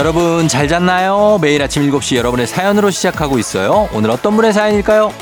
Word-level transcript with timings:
여러분 0.00 0.48
잘 0.48 0.66
잤나요? 0.66 1.38
매일 1.42 1.60
아침 1.60 1.82
7시 1.82 2.16
여러분의 2.16 2.46
사연으로 2.46 2.90
시작하고 2.90 3.38
있어요. 3.38 3.86
오늘 3.92 4.08
어떤 4.08 4.34
분의 4.34 4.54
사연일까요? 4.54 5.12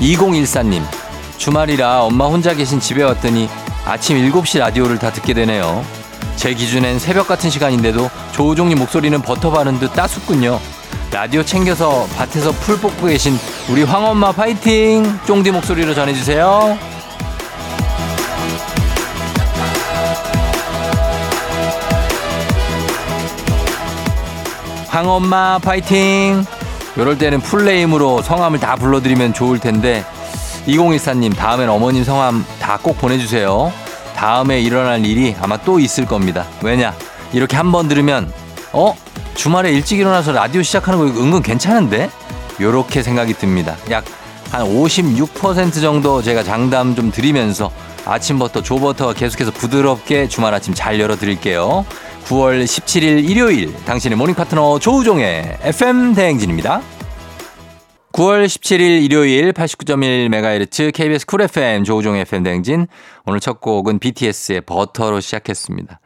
2014님, 0.00 0.82
주말이라 1.36 2.04
엄마 2.04 2.24
혼자 2.24 2.54
계신 2.54 2.80
집에 2.80 3.02
왔더니 3.02 3.50
아침 3.84 4.16
7시 4.16 4.60
라디오를 4.60 4.98
다 4.98 5.12
듣게 5.12 5.34
되네요. 5.34 5.84
제 6.36 6.54
기준엔 6.54 6.98
새벽 6.98 7.28
같은 7.28 7.50
시간인데도 7.50 8.08
조우종님 8.32 8.78
목소리는 8.78 9.20
버터 9.20 9.50
바른 9.50 9.78
듯 9.78 9.92
따숩군요. 9.92 10.58
라디오 11.12 11.42
챙겨서 11.42 12.06
밭에서 12.16 12.52
풀 12.52 12.78
뽑고 12.78 13.06
계신 13.06 13.38
우리 13.70 13.82
황엄마 13.82 14.32
파이팅! 14.32 15.18
쫑디 15.26 15.50
목소리로 15.50 15.94
전해주세요. 15.94 16.78
황엄마 24.88 25.58
파이팅! 25.58 26.44
이럴 26.96 27.16
때는 27.16 27.40
full 27.40 27.67
name으로 27.67 28.20
성함을 28.22 28.60
다 28.60 28.76
불러드리면 28.76 29.32
좋을 29.32 29.58
텐데 29.58 30.04
2014님 30.66 31.34
다음엔 31.34 31.68
어머님 31.70 32.04
성함 32.04 32.44
다 32.60 32.76
꼭 32.82 32.98
보내주세요. 32.98 33.72
다음에 34.14 34.60
일어날 34.60 35.04
일이 35.04 35.34
아마 35.40 35.56
또 35.56 35.80
있을 35.80 36.04
겁니다. 36.06 36.44
왜냐? 36.62 36.94
이렇게 37.32 37.56
한 37.56 37.72
번 37.72 37.88
들으면 37.88 38.30
어? 38.72 38.94
주말에 39.34 39.72
일찍 39.72 39.98
일어나서 39.98 40.32
라디오 40.32 40.62
시작하는 40.62 40.98
거 40.98 41.20
은근 41.20 41.42
괜찮은데? 41.42 42.10
요렇게 42.60 43.02
생각이 43.02 43.34
듭니다. 43.34 43.76
약 43.90 44.04
한 44.52 44.66
56% 44.66 45.80
정도 45.80 46.20
제가 46.20 46.42
장담 46.42 46.94
좀 46.94 47.10
드리면서 47.10 47.72
아침부터 48.04 48.62
조버터 48.62 49.14
계속해서 49.14 49.50
부드럽게 49.50 50.28
주말 50.28 50.52
아침 50.52 50.74
잘 50.74 51.00
열어드릴게요. 51.00 51.86
9월 52.26 52.62
17일 52.62 53.28
일요일 53.28 53.74
당신의 53.86 54.18
morning 54.18 54.34
파트너 54.34 54.78
조우종의 54.78 55.58
FM 55.62 56.14
대행진입니다. 56.14 56.82
9월 58.12 58.44
17일 58.44 59.02
일요일 59.02 59.54
89.1MHz 59.54 60.92
KBS 60.92 61.24
쿨 61.24 61.40
FM 61.40 61.84
조우종의 61.84 62.20
FM 62.22 62.42
대행진 62.42 62.86
오늘 63.24 63.40
첫 63.40 63.58
곡은 63.62 64.00
BTS의 64.00 64.60
버터로 64.66 65.20
시작했습니다. 65.20 65.98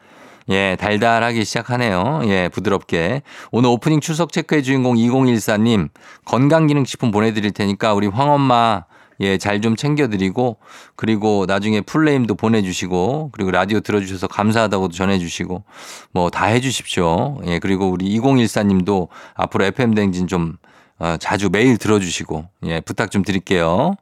예, 0.48 0.77
달달하게 0.78 1.44
시작하네요. 1.44 2.22
예, 2.27 2.48
부드럽게. 2.52 3.22
오늘 3.50 3.70
오프닝 3.70 4.00
출석 4.00 4.33
체크의 4.33 4.62
주인공 4.62 4.94
2014님 4.97 5.88
건강기능식품 6.25 7.11
보내드릴 7.11 7.50
테니까 7.53 7.94
우리 7.94 8.06
황엄마 8.06 8.84
예, 9.20 9.38
잘 9.38 9.62
좀 9.62 9.77
챙겨드리고, 9.77 10.58
그리고 10.94 11.47
나중에 11.48 11.80
풀네임도 11.80 12.34
보내주시고, 12.34 13.30
그리고 13.33 13.50
라디오 13.50 13.80
들어주셔서 13.80 14.28
감사하다고도 14.28 14.92
전해주시고, 14.94 15.65
뭐 16.12 16.28
다 16.28 16.44
해주십시오. 16.47 17.41
예, 17.47 17.59
그리고 17.59 17.88
우리 17.88 18.04
2014님도 18.19 19.09
앞으로 19.34 19.65
FM댕진 19.65 20.26
좀 20.26 20.59
어, 20.98 21.16
자주 21.20 21.50
매일 21.50 21.76
들어주시고, 21.76 22.44
예, 22.66 22.80
부탁 22.80 23.10
좀 23.10 23.22
드릴게요. 23.22 23.94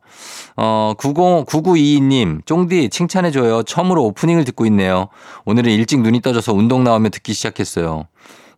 어, 0.57 0.93
90, 0.97 1.47
9922님, 1.47 2.47
쫑디 2.47 2.91
칭찬해줘요. 2.91 3.65
처음으로 3.65 4.05
오프닝을 4.05 4.45
듣고 4.45 4.65
있네요. 4.67 5.09
오늘은 5.45 5.73
일찍 5.73 6.01
눈이 6.01 6.21
떠져서 6.21 6.53
운동 6.53 6.85
나오면 6.85 7.11
듣기 7.11 7.35
시작했어요. 7.35 8.07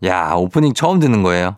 야, 0.04 0.32
오프닝 0.34 0.74
처음 0.74 0.98
듣는 1.00 1.22
거예요. 1.22 1.56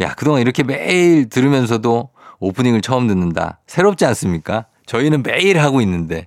야, 0.00 0.14
그동안 0.14 0.40
이렇게 0.40 0.62
매일 0.64 1.28
들으면서도 1.28 2.10
오프닝을 2.40 2.80
처음 2.80 3.06
듣는다. 3.06 3.60
새롭지 3.66 4.04
않습니까? 4.06 4.66
저희는 4.86 5.22
매일 5.22 5.60
하고 5.60 5.80
있는데. 5.80 6.26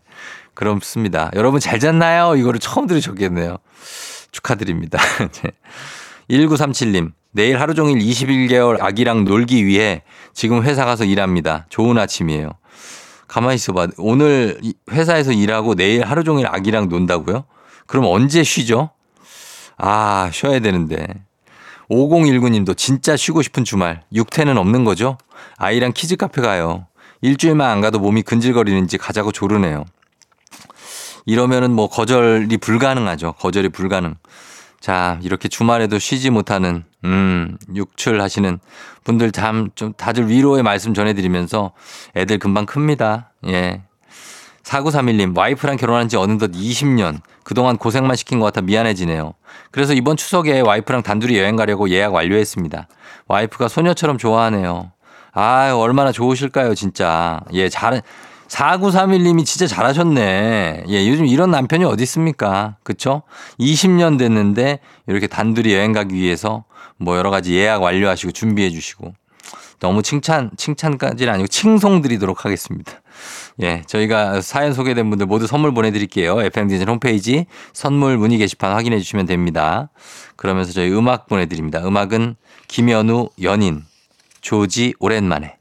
그렇습니다. 0.54 1.32
여러분 1.36 1.60
잘 1.60 1.80
잤나요? 1.80 2.36
이거를 2.36 2.60
처음 2.60 2.88
들으셨겠네요. 2.88 3.58
축하드립니다. 4.32 5.00
1937님, 6.30 7.12
내일 7.32 7.60
하루 7.60 7.74
종일 7.74 8.00
21개월 8.00 8.82
아기랑 8.82 9.24
놀기 9.24 9.66
위해 9.66 10.04
지금 10.34 10.64
회사 10.64 10.86
가서 10.86 11.06
일합니다. 11.06 11.66
좋은 11.70 11.98
아침이에요. 11.98 12.52
가만히 13.28 13.56
있어봐. 13.56 13.88
오늘 13.98 14.60
회사에서 14.92 15.32
일하고 15.32 15.76
내일 15.76 16.04
하루 16.04 16.24
종일 16.24 16.48
아기랑 16.48 16.90
논다고요? 16.90 17.46
그럼 17.88 18.06
언제 18.06 18.44
쉬죠? 18.44 18.90
아, 19.78 20.30
쉬어야 20.34 20.60
되는데. 20.60 21.08
5019님도 21.90 22.76
진짜 22.78 23.16
쉬고 23.16 23.42
싶은 23.42 23.64
주말. 23.64 24.02
육태는 24.14 24.58
없는 24.58 24.84
거죠? 24.84 25.18
아이랑 25.58 25.94
키즈 25.94 26.16
카페 26.18 26.42
가요. 26.42 26.88
일주일만 27.22 27.70
안 27.70 27.82
가도 27.82 28.00
몸이 28.00 28.24
근질거리는지 28.24 28.98
가자고 28.98 29.32
조르네요. 29.32 29.86
이러면은 31.26 31.72
뭐 31.72 31.88
거절이 31.88 32.58
불가능하죠. 32.58 33.34
거절이 33.34 33.70
불가능. 33.70 34.16
자, 34.82 35.20
이렇게 35.22 35.48
주말에도 35.48 36.00
쉬지 36.00 36.32
못하는, 36.32 36.84
음, 37.06 37.58
육출 37.76 38.20
하시는 38.20 38.60
분들 39.04 39.32
참좀 39.32 39.94
다들 39.94 40.28
위로의 40.28 40.64
말씀 40.64 40.96
전해드리면서 40.96 41.72
애들 42.16 42.40
금방 42.40 42.66
큽니다. 42.66 43.32
예. 43.48 43.84
4931님, 44.64 45.38
와이프랑 45.38 45.78
결혼한 45.78 46.10
지 46.10 46.18
어느덧 46.18 46.52
20년. 46.52 47.22
그동안 47.44 47.78
고생만 47.78 48.16
시킨 48.16 48.40
것 48.40 48.46
같아 48.46 48.62
미안해지네요. 48.62 49.34
그래서 49.70 49.94
이번 49.94 50.18
추석에 50.18 50.62
와이프랑 50.62 51.04
단둘이 51.04 51.38
여행 51.38 51.56
가려고 51.56 51.90
예약 51.90 52.14
완료했습니다. 52.14 52.88
와이프가 53.28 53.68
소녀처럼 53.68 54.18
좋아하네요. 54.18 54.92
아 55.34 55.74
얼마나 55.76 56.12
좋으실까요, 56.12 56.74
진짜. 56.76 57.40
예, 57.54 57.70
잘, 57.70 58.02
4931님이 58.52 59.46
진짜 59.46 59.66
잘하셨네. 59.66 60.84
예, 60.88 61.08
요즘 61.08 61.26
이런 61.26 61.52
남편이 61.52 61.86
어디 61.86 62.04
있습니까? 62.04 62.76
그쵸? 62.84 63.24
20년 63.60 64.20
됐는데 64.20 64.80
이렇게 65.08 65.28
단둘이 65.28 65.74
여행 65.74 65.94
가기 65.94 66.16
위해서 66.16 66.66
뭐 66.98 67.18
여러 67.18 67.30
가지 67.30 67.54
예약 67.54 67.82
완료하시고 67.82 68.34
준비해 68.34 68.70
주시고 68.70 69.14
너무 69.80 70.04
칭찬, 70.04 70.52
칭찬까지는 70.58 71.34
아니고 71.34 71.48
칭송 71.48 72.02
드리도록 72.02 72.46
하겠습니다. 72.46 72.94
예, 73.62 73.84
저희가 73.88 74.42
사연 74.42 74.74
소개된 74.74 75.10
분들 75.10 75.26
모두 75.26 75.48
선물 75.48 75.74
보내드릴게요. 75.74 76.42
FM디진 76.42 76.88
홈페이지 76.88 77.46
선물 77.74 78.18
문의 78.18 78.38
게시판 78.38 78.74
확인해 78.74 79.00
주시면 79.00 79.26
됩니다. 79.26 79.90
그러면서 80.36 80.72
저희 80.72 80.92
음악 80.92 81.28
보내드립니다. 81.28 81.80
음악은 81.86 82.36
김현우 82.68 83.30
연인, 83.42 83.84
조지 84.42 84.94
오랜만에. 85.00 85.61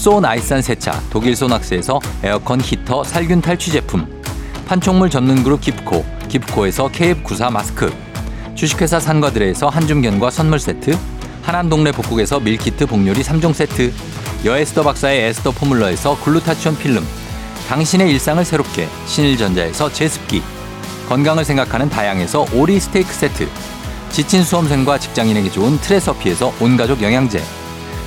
소 0.00 0.18
나이산 0.18 0.62
세차 0.62 0.98
독일 1.10 1.36
소낙스에서 1.36 2.00
에어컨 2.22 2.58
히터 2.58 3.04
살균 3.04 3.42
탈취 3.42 3.70
제품 3.70 4.06
판촉물 4.64 5.10
전문 5.10 5.42
그룹 5.42 5.60
기프코 5.60 6.06
기프코에서 6.26 6.88
KF94 6.88 7.50
마스크 7.50 7.92
주식회사 8.54 8.98
산과들레에서 8.98 9.68
한줌견과 9.68 10.30
선물 10.30 10.58
세트 10.58 10.96
하남 11.42 11.68
동네 11.68 11.92
복국에서 11.92 12.40
밀키트 12.40 12.86
복요리 12.86 13.20
3종 13.20 13.52
세트 13.52 13.92
여에스더 14.46 14.84
박사의 14.84 15.20
에스더 15.24 15.50
포뮬러에서 15.50 16.18
글루타치온 16.24 16.78
필름 16.78 17.04
당신의 17.68 18.10
일상을 18.10 18.42
새롭게 18.42 18.88
신일전자에서 19.04 19.92
제습기 19.92 20.42
건강을 21.10 21.44
생각하는 21.44 21.90
다향에서 21.90 22.46
오리 22.54 22.80
스테이크 22.80 23.12
세트 23.12 23.46
지친 24.08 24.44
수험생과 24.44 24.96
직장인에게 24.98 25.50
좋은 25.50 25.78
트레서피에서 25.78 26.54
온가족 26.58 27.02
영양제 27.02 27.59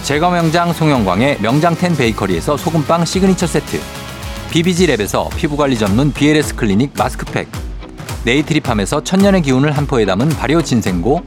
제과 0.03 0.29
명장 0.29 0.73
송영광의 0.73 1.37
명장텐 1.39 1.95
베이커리에서 1.95 2.57
소금빵 2.57 3.05
시그니처 3.05 3.47
세트. 3.47 3.79
BBG랩에서 4.51 5.33
피부관리 5.37 5.77
전문 5.77 6.11
BLS 6.11 6.55
클리닉 6.55 6.91
마스크팩. 6.97 7.47
네이트리팜에서 8.25 9.01
천년의 9.01 9.43
기운을 9.43 9.71
한 9.71 9.87
포에 9.87 10.05
담은 10.05 10.27
발효 10.27 10.61
진생고. 10.61 11.23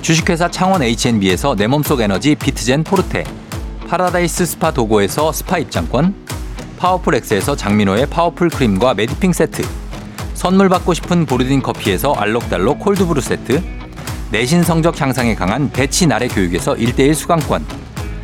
주식회사 0.00 0.50
창원 0.50 0.82
H&B에서 0.82 1.54
내 1.54 1.66
몸속 1.66 2.00
에너지 2.00 2.34
비트젠 2.34 2.84
포르테. 2.84 3.24
파라다이스 3.88 4.46
스파 4.46 4.70
도고에서 4.70 5.30
스파 5.30 5.58
입장권. 5.58 6.14
파워풀 6.78 7.16
엑스에서 7.16 7.54
장민호의 7.54 8.06
파워풀 8.06 8.48
크림과 8.48 8.94
매디핑 8.94 9.34
세트. 9.34 9.62
선물 10.32 10.70
받고 10.70 10.94
싶은 10.94 11.26
보르딘 11.26 11.60
커피에서 11.60 12.14
알록달록 12.14 12.80
콜드브루 12.80 13.20
세트. 13.20 13.62
내신 14.30 14.62
성적 14.62 14.98
향상에 14.98 15.34
강한 15.34 15.70
배치 15.70 16.06
나래 16.06 16.26
교육에서 16.26 16.74
일대일 16.74 17.14
수강권 17.14 17.83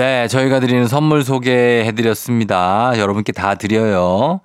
네, 0.00 0.28
저희가 0.28 0.60
드리는 0.60 0.88
선물 0.88 1.24
소개해드렸습니다. 1.24 2.92
여러분께 2.96 3.32
다 3.32 3.56
드려요. 3.56 4.40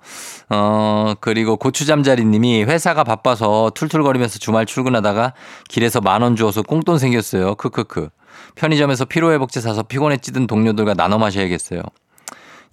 어, 0.50 1.14
그리고 1.18 1.56
고추잠자리님이 1.56 2.64
회사가 2.64 3.04
바빠서 3.04 3.70
툴툴거리면서 3.74 4.38
주말 4.38 4.66
출근하다가 4.66 5.32
길에서 5.70 6.02
만 6.02 6.20
원 6.20 6.36
주어서 6.36 6.60
꽁돈 6.60 6.98
생겼어요. 6.98 7.54
크크크. 7.54 8.10
편의점에서 8.56 9.06
피로회복제 9.06 9.62
사서 9.62 9.84
피곤해 9.84 10.18
찌든 10.18 10.46
동료들과 10.46 10.92
나눠 10.92 11.16
마셔야겠어요. 11.16 11.80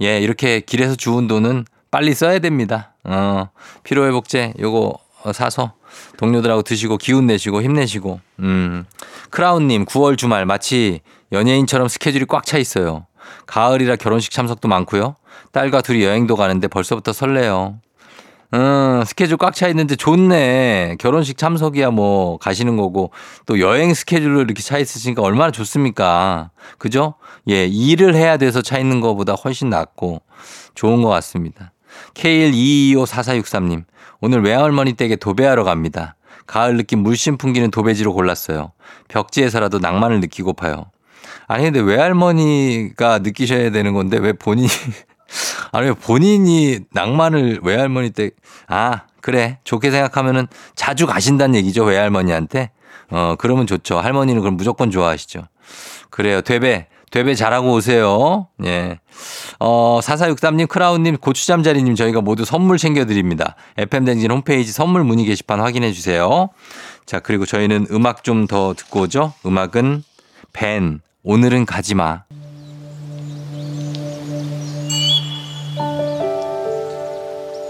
예, 0.01 0.19
이렇게 0.19 0.59
길에서 0.59 0.95
주운 0.95 1.29
돈은 1.29 1.63
빨리 1.89 2.13
써야 2.13 2.39
됩니다. 2.39 2.95
어, 3.05 3.47
피로회복제 3.85 4.55
요거 4.59 4.97
사서 5.31 5.71
동료들하고 6.17 6.61
드시고 6.63 6.97
기운 6.97 7.27
내시고 7.27 7.61
힘내시고. 7.61 8.19
음. 8.39 8.85
크라운님 9.29 9.85
9월 9.85 10.17
주말 10.17 10.45
마치 10.45 11.01
연예인처럼 11.31 11.87
스케줄이 11.87 12.25
꽉 12.25 12.45
차 12.45 12.57
있어요. 12.57 13.07
가을이라 13.47 13.95
결혼식 13.95 14.31
참석도 14.31 14.67
많고요. 14.67 15.15
딸과 15.51 15.81
둘이 15.81 16.03
여행도 16.03 16.35
가는데 16.35 16.67
벌써부터 16.67 17.13
설레요. 17.13 17.79
음, 18.53 19.03
스케줄 19.05 19.37
꽉 19.37 19.55
차 19.55 19.67
있는데 19.69 19.95
좋네. 19.95 20.97
결혼식 20.99 21.37
참석이야 21.39 21.89
뭐 21.89 22.37
가시는 22.37 22.77
거고 22.77 23.11
또 23.47 23.59
여행 23.59 23.95
스케줄로 23.95 24.41
이렇게 24.41 24.61
차 24.61 24.77
있으시니까 24.77 25.23
얼마나 25.23 25.51
좋습니까? 25.51 26.51
그죠? 26.77 27.15
예, 27.49 27.65
일을 27.65 28.13
해야 28.15 28.37
돼서 28.37 28.61
차 28.61 28.77
있는 28.77 29.01
것보다 29.01 29.33
훨씬 29.33 29.69
낫고 29.69 30.21
좋은 30.75 31.01
것 31.01 31.09
같습니다. 31.09 31.72
K122254463님, 32.13 33.83
오늘 34.21 34.43
외할머니 34.43 34.93
댁에 34.93 35.15
도배하러 35.15 35.63
갑니다. 35.63 36.15
가을 36.45 36.77
느낌 36.77 36.99
물씬 36.99 37.37
풍기는 37.37 37.71
도배지로 37.71 38.13
골랐어요. 38.13 38.71
벽지에서라도 39.07 39.79
낭만을 39.79 40.19
느끼고파요. 40.19 40.85
아니, 41.47 41.65
근데 41.65 41.79
외할머니가 41.79 43.19
느끼셔야 43.19 43.71
되는 43.71 43.93
건데 43.93 44.17
왜 44.17 44.33
본인이, 44.33 44.67
아니, 45.71 45.87
왜 45.87 45.93
본인이 45.93 46.79
낭만을 46.91 47.59
외할머니 47.63 48.11
댁, 48.11 48.35
아, 48.67 49.03
그래. 49.23 49.59
좋게 49.63 49.89
생각하면은 49.89 50.47
자주 50.75 51.07
가신다는 51.07 51.55
얘기죠. 51.55 51.85
외할머니한테. 51.85 52.71
어, 53.09 53.35
그러면 53.37 53.65
좋죠. 53.65 53.99
할머니는 53.99 54.41
그럼 54.41 54.57
무조건 54.57 54.91
좋아하시죠. 54.91 55.47
그래요. 56.09 56.41
되배. 56.41 56.87
되배 57.09 57.33
잘하고 57.33 57.71
오세요. 57.71 58.47
예. 58.65 58.99
어, 59.59 59.99
4463님, 60.01 60.67
크라운님, 60.67 61.17
고추잠자리님 61.17 61.95
저희가 61.95 62.21
모두 62.21 62.45
선물 62.45 62.77
챙겨드립니다. 62.77 63.55
FM댕진 63.77 64.31
홈페이지 64.31 64.71
선물 64.71 65.03
문의 65.03 65.25
게시판 65.25 65.59
확인해 65.59 65.91
주세요. 65.91 66.49
자, 67.05 67.19
그리고 67.19 67.45
저희는 67.45 67.87
음악 67.91 68.23
좀 68.23 68.47
더 68.47 68.73
듣고 68.73 69.01
오죠. 69.01 69.33
음악은 69.45 70.03
벤, 70.53 70.99
오늘은 71.23 71.65
가지마. 71.65 72.23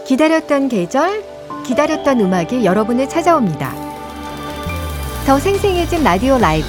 기다렸던 0.07 0.69
계절, 0.69 1.24
기다렸던 1.66 2.19
음악이 2.19 2.66
여러분을 2.66 3.07
찾아옵니다. 3.07 3.74
더 5.25 5.40
생생해진 5.40 6.04
라디오 6.04 6.38
라이브. 6.38 6.68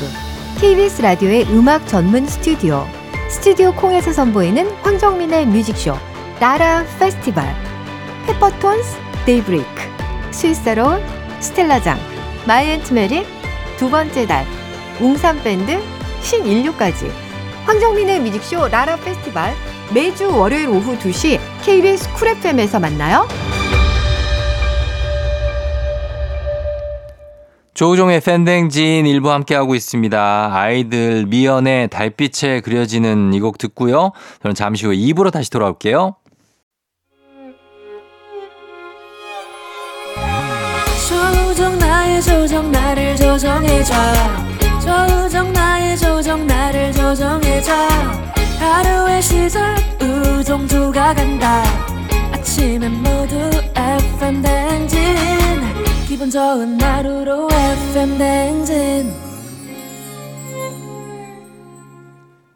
KBS 0.60 1.02
라디오의 1.02 1.44
음악 1.50 1.86
전문 1.88 2.26
스튜디오. 2.26 2.86
스튜디오 3.34 3.74
콩에서 3.74 4.12
선보이는 4.12 4.70
황정민의 4.84 5.46
뮤직쇼. 5.46 5.96
라라 6.38 6.84
페스티벌. 7.00 7.44
페퍼톤스, 8.26 8.96
데이브레이크. 9.26 9.68
스윗소로우, 10.30 11.04
스텔라장. 11.40 11.98
마이 12.46 12.62
앤트 12.62 12.94
메리, 12.94 13.26
두 13.76 13.90
번째 13.90 14.26
달. 14.28 14.46
웅산밴드, 15.00 15.82
신인류까지. 16.22 17.10
황정민의 17.66 18.20
뮤직쇼 18.20 18.68
라라 18.68 18.96
페스티벌. 18.96 19.52
매주 19.92 20.34
월요일 20.34 20.68
오후 20.68 20.96
2시 20.96 21.40
KBS 21.64 22.12
쿨 22.14 22.28
FM에서 22.28 22.78
만나요. 22.78 23.26
조우종의 27.74 28.20
FM댕진 28.20 29.06
일부 29.06 29.32
함께하고 29.32 29.74
있습니다. 29.74 30.50
아이들 30.52 31.26
미연의 31.26 31.88
달빛에 31.88 32.60
그려지는 32.60 33.32
이 33.34 33.40
곡 33.40 33.58
듣고요. 33.58 34.12
저는 34.42 34.54
잠시 34.54 34.86
후에 34.86 34.96
2부로 34.96 35.30
다시 35.32 35.50
돌아올게요. 35.50 36.14
조정 41.08 41.78
나의 41.78 42.22
조정 42.22 42.70
나를 42.72 43.16
조정해줘 43.16 43.94
조정 44.80 45.52
나의 45.52 45.96
조정 45.98 46.46
나를 46.46 46.92
조정해줘 46.92 47.72
하루의 48.60 49.22
시절 49.22 49.76
우정조가 50.00 51.14
간다 51.14 51.62
아침엔 52.32 52.92
모두 53.02 53.36
FM 53.76 54.42
댕진 54.42 55.43
기분 56.24 56.30
좋은 56.30 56.80
하루로 56.80 57.48
FM 57.52 58.16
댕진 58.16 59.12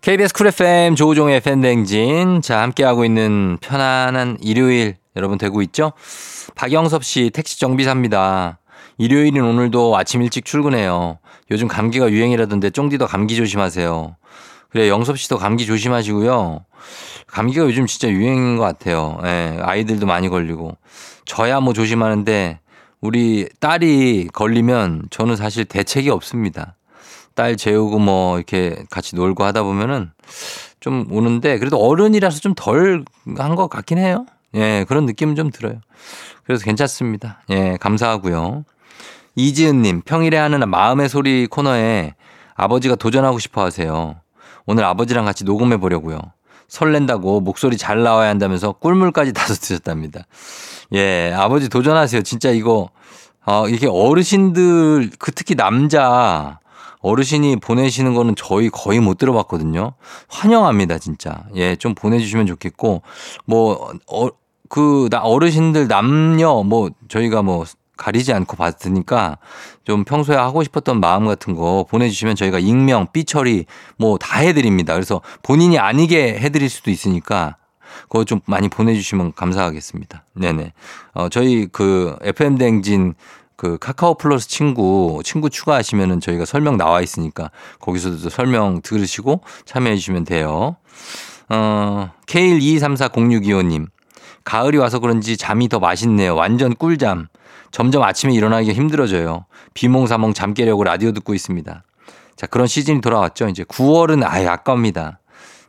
KBS 0.01 0.33
쿨 0.33 0.47
FM 0.47 0.95
조우종의 0.95 1.41
FM댕진. 1.41 2.41
자, 2.41 2.63
함께하고 2.63 3.05
있는 3.05 3.59
편안한 3.61 4.39
일요일 4.41 4.97
여러분 5.17 5.37
되고 5.37 5.61
있죠? 5.61 5.93
박영섭 6.55 7.05
씨 7.05 7.29
택시 7.29 7.61
정비사입니다. 7.61 8.59
일요일인 8.97 9.43
오늘도 9.43 9.99
아침 9.99 10.23
일찍 10.23 10.47
출근해요. 10.47 11.19
요즘 11.51 11.69
감기가 11.69 12.11
유행이라던데 12.11 12.71
쫑디도 12.71 13.07
감기 13.07 13.37
조심하세요. 13.37 14.17
그래, 14.71 14.89
영섭 14.89 15.19
씨도 15.19 15.37
감기 15.37 15.67
조심하시고요. 15.67 16.65
감기가 17.27 17.67
요즘 17.67 17.87
진짜 17.87 18.09
유행인 18.09 18.57
것 18.57 18.63
같아요. 18.63 19.19
예, 19.25 19.59
아이들도 19.61 20.07
많이 20.07 20.31
걸리고. 20.31 20.79
저야 21.27 21.61
뭐 21.61 21.75
조심하는데 21.75 22.61
우리 23.01 23.49
딸이 23.61 24.29
걸리면 24.33 25.05
저는 25.11 25.37
사실 25.37 25.65
대책이 25.65 26.11
없습니다. 26.11 26.77
딸 27.35 27.57
재우고 27.57 27.99
뭐 28.01 28.37
이렇게 28.39 28.85
같이 28.91 29.15
놀고 29.15 29.45
하다 29.45 29.63
보면은 29.63 30.11
좀 30.81 31.07
오는데 31.11 31.59
그래도 31.59 31.79
어른이라서 31.79 32.41
좀 32.41 32.55
덜 32.55 33.05
한 33.39 33.55
것 33.57 33.69
같긴 33.69 33.99
해요. 33.99 34.27
예, 34.55 34.85
그런 34.89 35.07
느낌은 35.07 35.37
좀 35.37 35.51
들어요. 35.51 35.81
그래서 36.45 36.65
괜찮습니다. 36.65 37.43
예, 37.51 37.77
감사하고요. 37.81 38.65
이지은님, 39.37 40.03
평일에 40.03 40.37
하는 40.37 40.69
마음의 40.69 41.09
소리 41.09 41.47
코너에 41.47 42.15
아버지가 42.55 42.97
도전하고 42.97 43.39
싶어 43.39 43.63
하세요. 43.65 44.17
오늘 44.67 44.85
아버지랑 44.85 45.25
같이 45.25 45.45
녹음해 45.45 45.77
보려고요. 45.77 46.19
설렌다고 46.69 47.41
목소리 47.41 47.77
잘 47.77 48.03
나와야 48.03 48.29
한다면서 48.29 48.73
꿀물까지 48.73 49.33
다서 49.35 49.55
드셨답니다. 49.55 50.27
예, 50.95 51.33
아버지 51.35 51.69
도전하세요. 51.69 52.23
진짜 52.23 52.51
이거, 52.51 52.91
어, 53.45 53.69
이게 53.69 53.87
어르신들, 53.87 55.11
그 55.19 55.33
특히 55.33 55.55
남자, 55.55 56.61
어르신이 57.01 57.57
보내시는 57.57 58.15
거는 58.15 58.35
저희 58.37 58.71
거의 58.71 59.01
못 59.01 59.19
들어봤거든요. 59.19 59.93
환영합니다, 60.29 60.99
진짜. 60.99 61.45
예, 61.55 61.77
좀 61.77 61.95
보내주시면 61.95 62.47
좋겠고, 62.47 63.03
뭐, 63.45 63.93
어, 64.11 64.29
그, 64.69 65.09
나, 65.11 65.21
어르신들 65.21 65.89
남녀, 65.89 66.63
뭐, 66.63 66.91
저희가 67.09 67.43
뭐, 67.43 67.65
가리지 67.99 68.33
않고 68.33 68.57
봤으니까 68.57 69.37
좀 69.85 70.05
평소에 70.05 70.37
하고 70.37 70.63
싶었던 70.63 70.99
마음 71.01 71.27
같은 71.27 71.55
거 71.55 71.85
보내주시면 71.91 72.37
저희가 72.37 72.59
익명, 72.59 73.09
삐처리 73.13 73.67
뭐 73.99 74.17
다 74.19 74.39
해드립니다. 74.39 74.95
그래서 74.95 75.21
본인이 75.43 75.79
아니게 75.79 76.39
해드릴 76.39 76.71
수도 76.71 76.91
있으니까 76.91 77.57
그거 78.03 78.25
좀 78.25 78.41
많이 78.47 78.69
보내주시면 78.69 79.35
감사하겠습니다. 79.35 80.25
네네. 80.35 80.73
어, 81.15 81.29
저희 81.29 81.67
그 81.71 82.17
FM댕진 82.23 83.15
그 83.57 83.77
카카오 83.79 84.15
플러스 84.15 84.49
친구, 84.49 85.21
친구 85.25 85.51
추가하시면은 85.51 86.21
저희가 86.21 86.45
설명 86.45 86.77
나와 86.77 87.01
있으니까 87.03 87.51
거기서도 87.81 88.31
설명 88.31 88.81
들으시고 88.83 89.41
참여해 89.65 89.97
주시면 89.97 90.25
돼요. 90.25 90.77
어, 91.49 92.11
K1234062호님. 92.27 93.87
가을이 94.45 94.79
와서 94.79 94.99
그런지 94.99 95.37
잠이 95.37 95.69
더 95.69 95.79
맛있네요. 95.81 96.35
완전 96.35 96.75
꿀잠. 96.75 97.29
점점 97.71 98.03
아침에 98.03 98.33
일어나기가 98.35 98.73
힘들어져요. 98.73 99.47
비몽사몽 99.75 100.35
잠 100.35 100.55
깨려고 100.55 100.85
라디오 100.85 101.13
듣고 101.13 101.35
있습니다. 101.35 101.85
자, 102.37 102.47
그런 102.47 102.67
시즌이 102.67 103.01
돌아왔죠. 103.01 103.49
이제 103.49 103.65
9월은 103.65 104.23
아예 104.25 104.47
아까웁니다. 104.47 105.19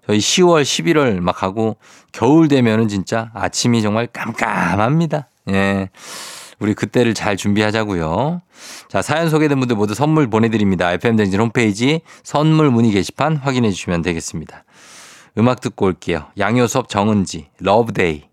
저희 0.06 0.20
10월, 0.20 0.64
11월 0.64 1.20
막 1.20 1.44
하고 1.44 1.78
겨울 2.12 2.48
되면은 2.48 2.88
진짜 2.88 3.30
아침이 3.34 3.82
정말 3.82 4.08
깜깜합니다. 4.08 5.28
예. 5.50 5.90
우리 6.60 6.74
그때를 6.74 7.14
잘 7.14 7.38
준비하자고요. 7.38 8.42
자, 8.90 9.02
사연 9.02 9.30
소개된 9.30 9.60
분들 9.60 9.76
모두 9.76 9.94
선물 9.94 10.30
보내드립니다. 10.30 10.92
FM댕진 10.92 11.40
홈페이지 11.40 12.02
선물 12.24 12.70
문의 12.70 12.92
게시판 12.92 13.38
확인해 13.38 13.72
주시면 13.72 14.02
되겠습니다. 14.02 14.64
음악 15.38 15.62
듣고 15.62 15.86
올게요. 15.86 16.26
안효섭, 16.38 16.90
정은지, 16.90 17.48
러브데이. 17.60 18.29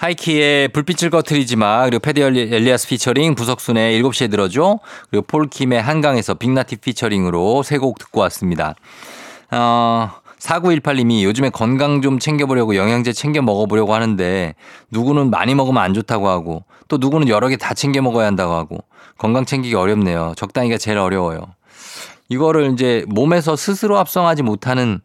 하이키의 0.00 0.68
불빛을 0.68 1.10
꺼트리지 1.10 1.56
마. 1.56 1.84
그리고 1.84 1.98
페더 2.00 2.22
엘리- 2.22 2.52
엘리아스 2.52 2.88
피처링 2.88 3.34
부석순의 3.34 4.02
7시에 4.02 4.30
들어줘. 4.30 4.78
그리고 5.10 5.26
폴킴의 5.26 5.80
한강에서 5.82 6.34
빅나티 6.34 6.76
피처링으로 6.76 7.62
세 7.62 7.76
곡 7.78 7.98
듣고 7.98 8.20
왔습니다. 8.22 8.74
어, 9.50 10.10
4918님이 10.38 11.22
요즘에 11.22 11.50
건강 11.50 12.00
좀 12.00 12.18
챙겨보려고 12.18 12.76
영양제 12.76 13.12
챙겨 13.12 13.42
먹어보려고 13.42 13.92
하는데 13.94 14.54
누구는 14.90 15.28
많이 15.30 15.54
먹으면 15.54 15.82
안 15.82 15.92
좋다고 15.92 16.28
하고 16.28 16.64
또 16.88 16.96
누구는 16.96 17.28
여러 17.28 17.48
개 17.48 17.56
다 17.58 17.74
챙겨 17.74 18.00
먹어야 18.00 18.26
한다고 18.26 18.54
하고 18.54 18.78
건강 19.18 19.44
챙기기 19.44 19.74
어렵네요. 19.74 20.32
적당히가 20.36 20.78
제일 20.78 20.96
어려워요. 20.96 21.40
이거를 22.30 22.72
이제 22.72 23.04
몸에서 23.08 23.56
스스로 23.56 23.98
합성하지 23.98 24.42
못하는 24.42 25.00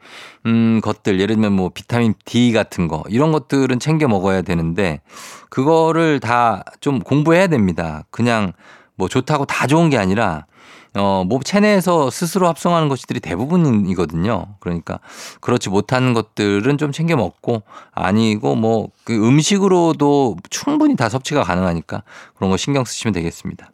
음 0.45 0.79
것들 0.81 1.19
예를 1.19 1.35
들면 1.35 1.51
뭐 1.53 1.69
비타민 1.73 2.13
D 2.23 2.53
같은 2.53 2.87
거 2.87 3.03
이런 3.09 3.31
것들은 3.33 3.79
챙겨 3.79 4.07
먹어야 4.07 4.41
되는데 4.41 5.01
그거를 5.49 6.19
다 6.21 6.63
좀 6.81 6.99
공부해야 6.99 7.47
됩니다. 7.47 8.03
그냥 8.11 8.53
뭐 8.95 9.09
좋다고 9.09 9.45
다 9.45 9.67
좋은 9.67 9.89
게 9.89 9.97
아니라 9.97 10.45
어, 10.93 11.25
뭐 11.27 11.39
체내에서 11.43 12.09
스스로 12.09 12.47
합성하는 12.47 12.87
것들이 12.87 13.19
대부분이거든요. 13.19 14.45
그러니까 14.61 14.99
그렇지 15.41 15.69
못한 15.69 16.13
것들은 16.13 16.77
좀 16.77 16.91
챙겨 16.93 17.15
먹고 17.17 17.63
아니고 17.93 18.55
뭐 18.55 18.89
그 19.05 19.13
음식으로도 19.13 20.37
충분히 20.49 20.95
다 20.95 21.09
섭취가 21.09 21.43
가능하니까 21.43 22.03
그런 22.35 22.49
거 22.49 22.57
신경 22.57 22.83
쓰시면 22.83 23.13
되겠습니다. 23.13 23.69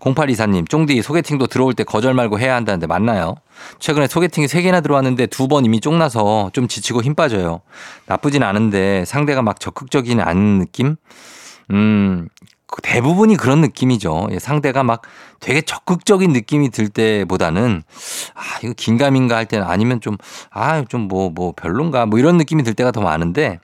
0824님, 0.00 0.68
쫑디 0.68 1.00
소개팅도 1.02 1.46
들어올 1.46 1.74
때 1.74 1.84
거절 1.84 2.14
말고 2.14 2.38
해야 2.38 2.54
한다는데 2.54 2.86
맞나요? 2.86 3.36
최근에 3.78 4.06
소개팅이 4.08 4.46
3개나 4.46 4.82
들어왔는데 4.82 5.26
두 5.26 5.48
번 5.48 5.64
이미 5.64 5.80
쫑나서 5.80 6.50
좀 6.52 6.68
지치고 6.68 7.02
힘 7.02 7.14
빠져요. 7.14 7.60
나쁘진 8.06 8.42
않은데 8.42 9.04
상대가 9.04 9.42
막 9.42 9.60
적극적이지 9.60 10.20
않은 10.20 10.58
느낌? 10.58 10.96
음, 11.70 12.28
그 12.66 12.82
대부분이 12.82 13.36
그런 13.36 13.60
느낌이죠. 13.60 14.28
예, 14.32 14.38
상대가 14.38 14.82
막 14.82 15.02
되게 15.38 15.60
적극적인 15.60 16.32
느낌이 16.32 16.70
들 16.70 16.88
때보다는 16.88 17.82
아, 18.34 18.40
이거 18.64 18.72
긴가민가 18.76 19.36
할 19.36 19.46
때는 19.46 19.64
아니면 19.66 20.00
좀, 20.00 20.16
아, 20.50 20.82
좀 20.88 21.02
뭐, 21.02 21.30
뭐 21.30 21.52
별론가 21.54 22.06
뭐 22.06 22.18
이런 22.18 22.36
느낌이 22.36 22.62
들 22.64 22.74
때가 22.74 22.90
더 22.90 23.00
많은데 23.00 23.60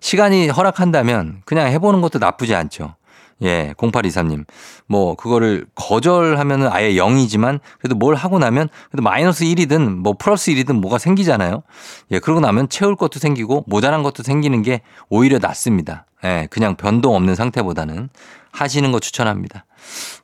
시간이 0.00 0.48
허락한다면 0.48 1.42
그냥 1.44 1.68
해보는 1.68 2.00
것도 2.00 2.18
나쁘지 2.18 2.54
않죠. 2.54 2.94
예, 3.42 3.74
0823님. 3.76 4.44
뭐, 4.86 5.14
그거를 5.14 5.66
거절하면은 5.74 6.68
아예 6.70 6.94
0이지만 6.94 7.60
그래도 7.78 7.94
뭘 7.94 8.14
하고 8.14 8.38
나면 8.38 8.68
그래도 8.90 9.02
마이너스 9.02 9.44
1이든 9.44 9.96
뭐 9.96 10.14
플러스 10.18 10.50
1이든 10.52 10.74
뭐가 10.80 10.98
생기잖아요. 10.98 11.62
예, 12.10 12.18
그러고 12.18 12.40
나면 12.40 12.68
채울 12.68 12.96
것도 12.96 13.18
생기고 13.18 13.64
모자란 13.66 14.02
것도 14.02 14.22
생기는 14.22 14.62
게 14.62 14.82
오히려 15.08 15.38
낫습니다. 15.38 16.06
예, 16.24 16.48
그냥 16.50 16.76
변동 16.76 17.14
없는 17.16 17.34
상태보다는 17.34 18.10
하시는 18.52 18.92
거 18.92 19.00
추천합니다. 19.00 19.64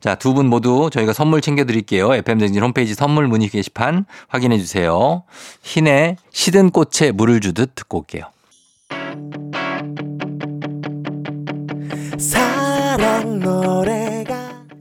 자, 0.00 0.14
두 0.16 0.34
분 0.34 0.46
모두 0.48 0.90
저희가 0.92 1.12
선물 1.14 1.40
챙겨드릴게요. 1.40 2.12
FM대행진 2.14 2.62
홈페이지 2.62 2.94
선물 2.94 3.26
문의 3.28 3.48
게시판 3.48 4.04
확인해 4.28 4.58
주세요. 4.58 5.22
흰의 5.62 6.16
시든 6.32 6.70
꽃에 6.70 7.12
물을 7.12 7.40
주듯 7.40 7.74
듣고 7.74 7.98
올게요. 8.00 8.24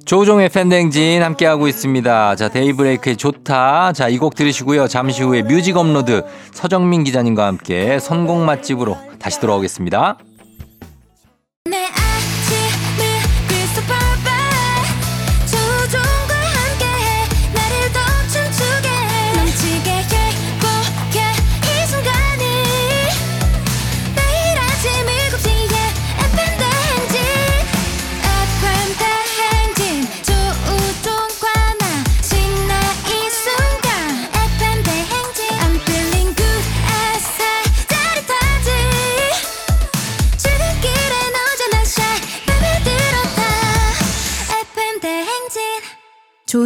조우종의 0.05 0.49
FM대행진 0.49 1.23
함께하고 1.23 1.67
있습니다. 1.67 2.35
자, 2.35 2.47
데이브레이크의 2.49 3.17
좋다. 3.17 3.91
자, 3.93 4.07
이 4.07 4.17
곡 4.17 4.35
들으시고요. 4.35 4.87
잠시 4.87 5.23
후에 5.23 5.41
뮤직 5.41 5.77
업로드 5.77 6.23
서정민 6.53 7.03
기자님과 7.03 7.45
함께 7.47 7.97
선곡 7.99 8.41
맛집으로 8.43 8.97
다시 9.19 9.39
돌아오겠습니다. 9.39 10.17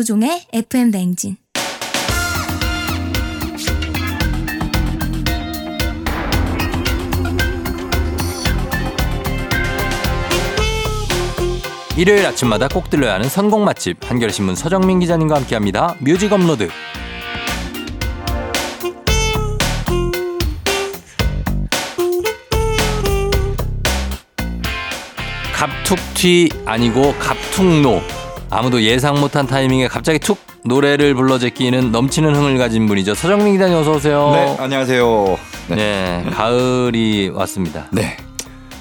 조종의 0.10 0.48
FM 0.52 0.90
대행진 0.90 1.36
일요일 11.96 12.26
아침마다 12.26 12.68
꼭 12.68 12.90
들려야 12.90 13.14
하는 13.14 13.30
선곡 13.30 13.62
맛집 13.62 13.98
한겨레신문 14.10 14.56
서정민 14.56 15.00
기자님과 15.00 15.36
함께합니다. 15.36 15.96
뮤직 16.00 16.34
업로드. 16.34 16.70
갑툭튀 25.54 26.50
아니고 26.66 27.14
갑툭노. 27.20 28.19
아무도 28.52 28.82
예상 28.82 29.20
못한 29.20 29.46
타이밍에 29.46 29.88
갑자기 29.88 30.18
툭 30.20 30.40
노래를 30.66 31.14
불러 31.14 31.38
제끼는 31.38 31.92
넘치는 31.92 32.36
흥을 32.36 32.58
가진 32.58 32.88
분이죠. 32.88 33.14
서정민 33.14 33.54
기자님 33.54 33.78
어서 33.78 33.94
오세요. 33.94 34.32
네, 34.34 34.56
안녕하세요. 34.60 35.38
네. 35.70 35.76
네, 35.76 36.26
가을이 36.32 37.30
왔습니다. 37.30 37.88
네. 37.92 38.18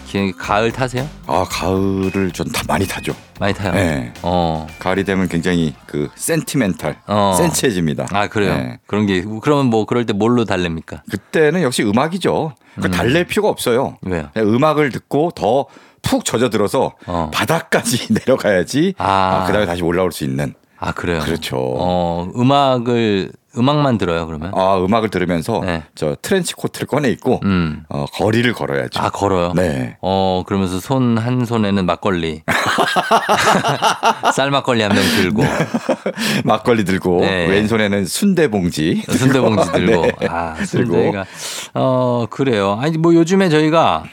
기- 0.06 0.32
가을 0.32 0.72
타세요? 0.72 1.06
아, 1.26 1.44
가을을 1.50 2.30
전다 2.32 2.62
많이 2.66 2.86
타죠. 2.86 3.12
많이 3.38 3.52
타요. 3.52 3.74
네. 3.74 4.10
어. 4.22 4.66
가을이 4.78 5.04
되면 5.04 5.28
굉장히 5.28 5.74
그 5.86 6.08
센티멘탈, 6.14 6.96
어. 7.06 7.34
센치해집니다. 7.36 8.06
아 8.10 8.26
그래요. 8.26 8.56
네. 8.56 8.78
그런 8.86 9.04
게 9.04 9.22
그러면 9.42 9.66
뭐 9.66 9.84
그럴 9.84 10.06
때 10.06 10.14
뭘로 10.14 10.46
달랩니까? 10.46 11.02
그때는 11.10 11.60
역시 11.62 11.82
음악이죠. 11.82 12.54
그 12.80 12.90
달랠 12.90 13.24
필요가 13.24 13.50
없어요. 13.50 13.98
왜요? 14.00 14.30
음악을 14.36 14.90
듣고 14.92 15.32
더 15.34 15.66
푹 16.02 16.24
젖어들어서 16.24 16.92
어. 17.06 17.30
바닥까지 17.32 18.12
내려가야지 18.26 18.94
아. 18.98 19.42
아, 19.42 19.46
그다음에 19.46 19.66
다시 19.66 19.82
올라올 19.82 20.12
수 20.12 20.24
있는. 20.24 20.54
아 20.80 20.92
그래요. 20.92 21.20
그렇죠. 21.20 21.56
어 21.58 22.28
음악을 22.36 23.32
음악만 23.56 23.98
들어요 23.98 24.26
그러면? 24.26 24.52
아, 24.54 24.76
음악을 24.78 25.08
들으면서 25.08 25.60
네. 25.64 25.82
저 25.96 26.14
트렌치 26.22 26.54
코트를 26.54 26.86
꺼내 26.86 27.08
입고 27.10 27.40
음. 27.42 27.82
어, 27.88 28.04
거리를 28.12 28.52
걸어야죠. 28.52 29.00
아 29.02 29.10
걸어요. 29.10 29.52
네. 29.56 29.96
어 30.00 30.44
그러면서 30.46 30.78
손 30.78 31.18
한 31.18 31.44
손에는 31.44 31.84
막걸리, 31.84 32.42
쌀 34.34 34.50
막걸리 34.52 34.82
한 34.82 34.92
병 34.92 35.02
들고 35.02 35.42
막걸리 36.44 36.84
들고 36.84 37.20
네. 37.22 37.46
왼손에는 37.48 38.04
순대 38.06 38.48
봉지 38.48 39.02
순대 39.10 39.40
봉지 39.40 39.70
들고 39.72 40.02
네. 40.02 40.12
아. 40.28 40.54
순대가 40.64 41.24
어 41.74 42.26
그래요. 42.30 42.78
아니 42.80 42.96
뭐 42.98 43.14
요즘에 43.14 43.48
저희가 43.48 44.04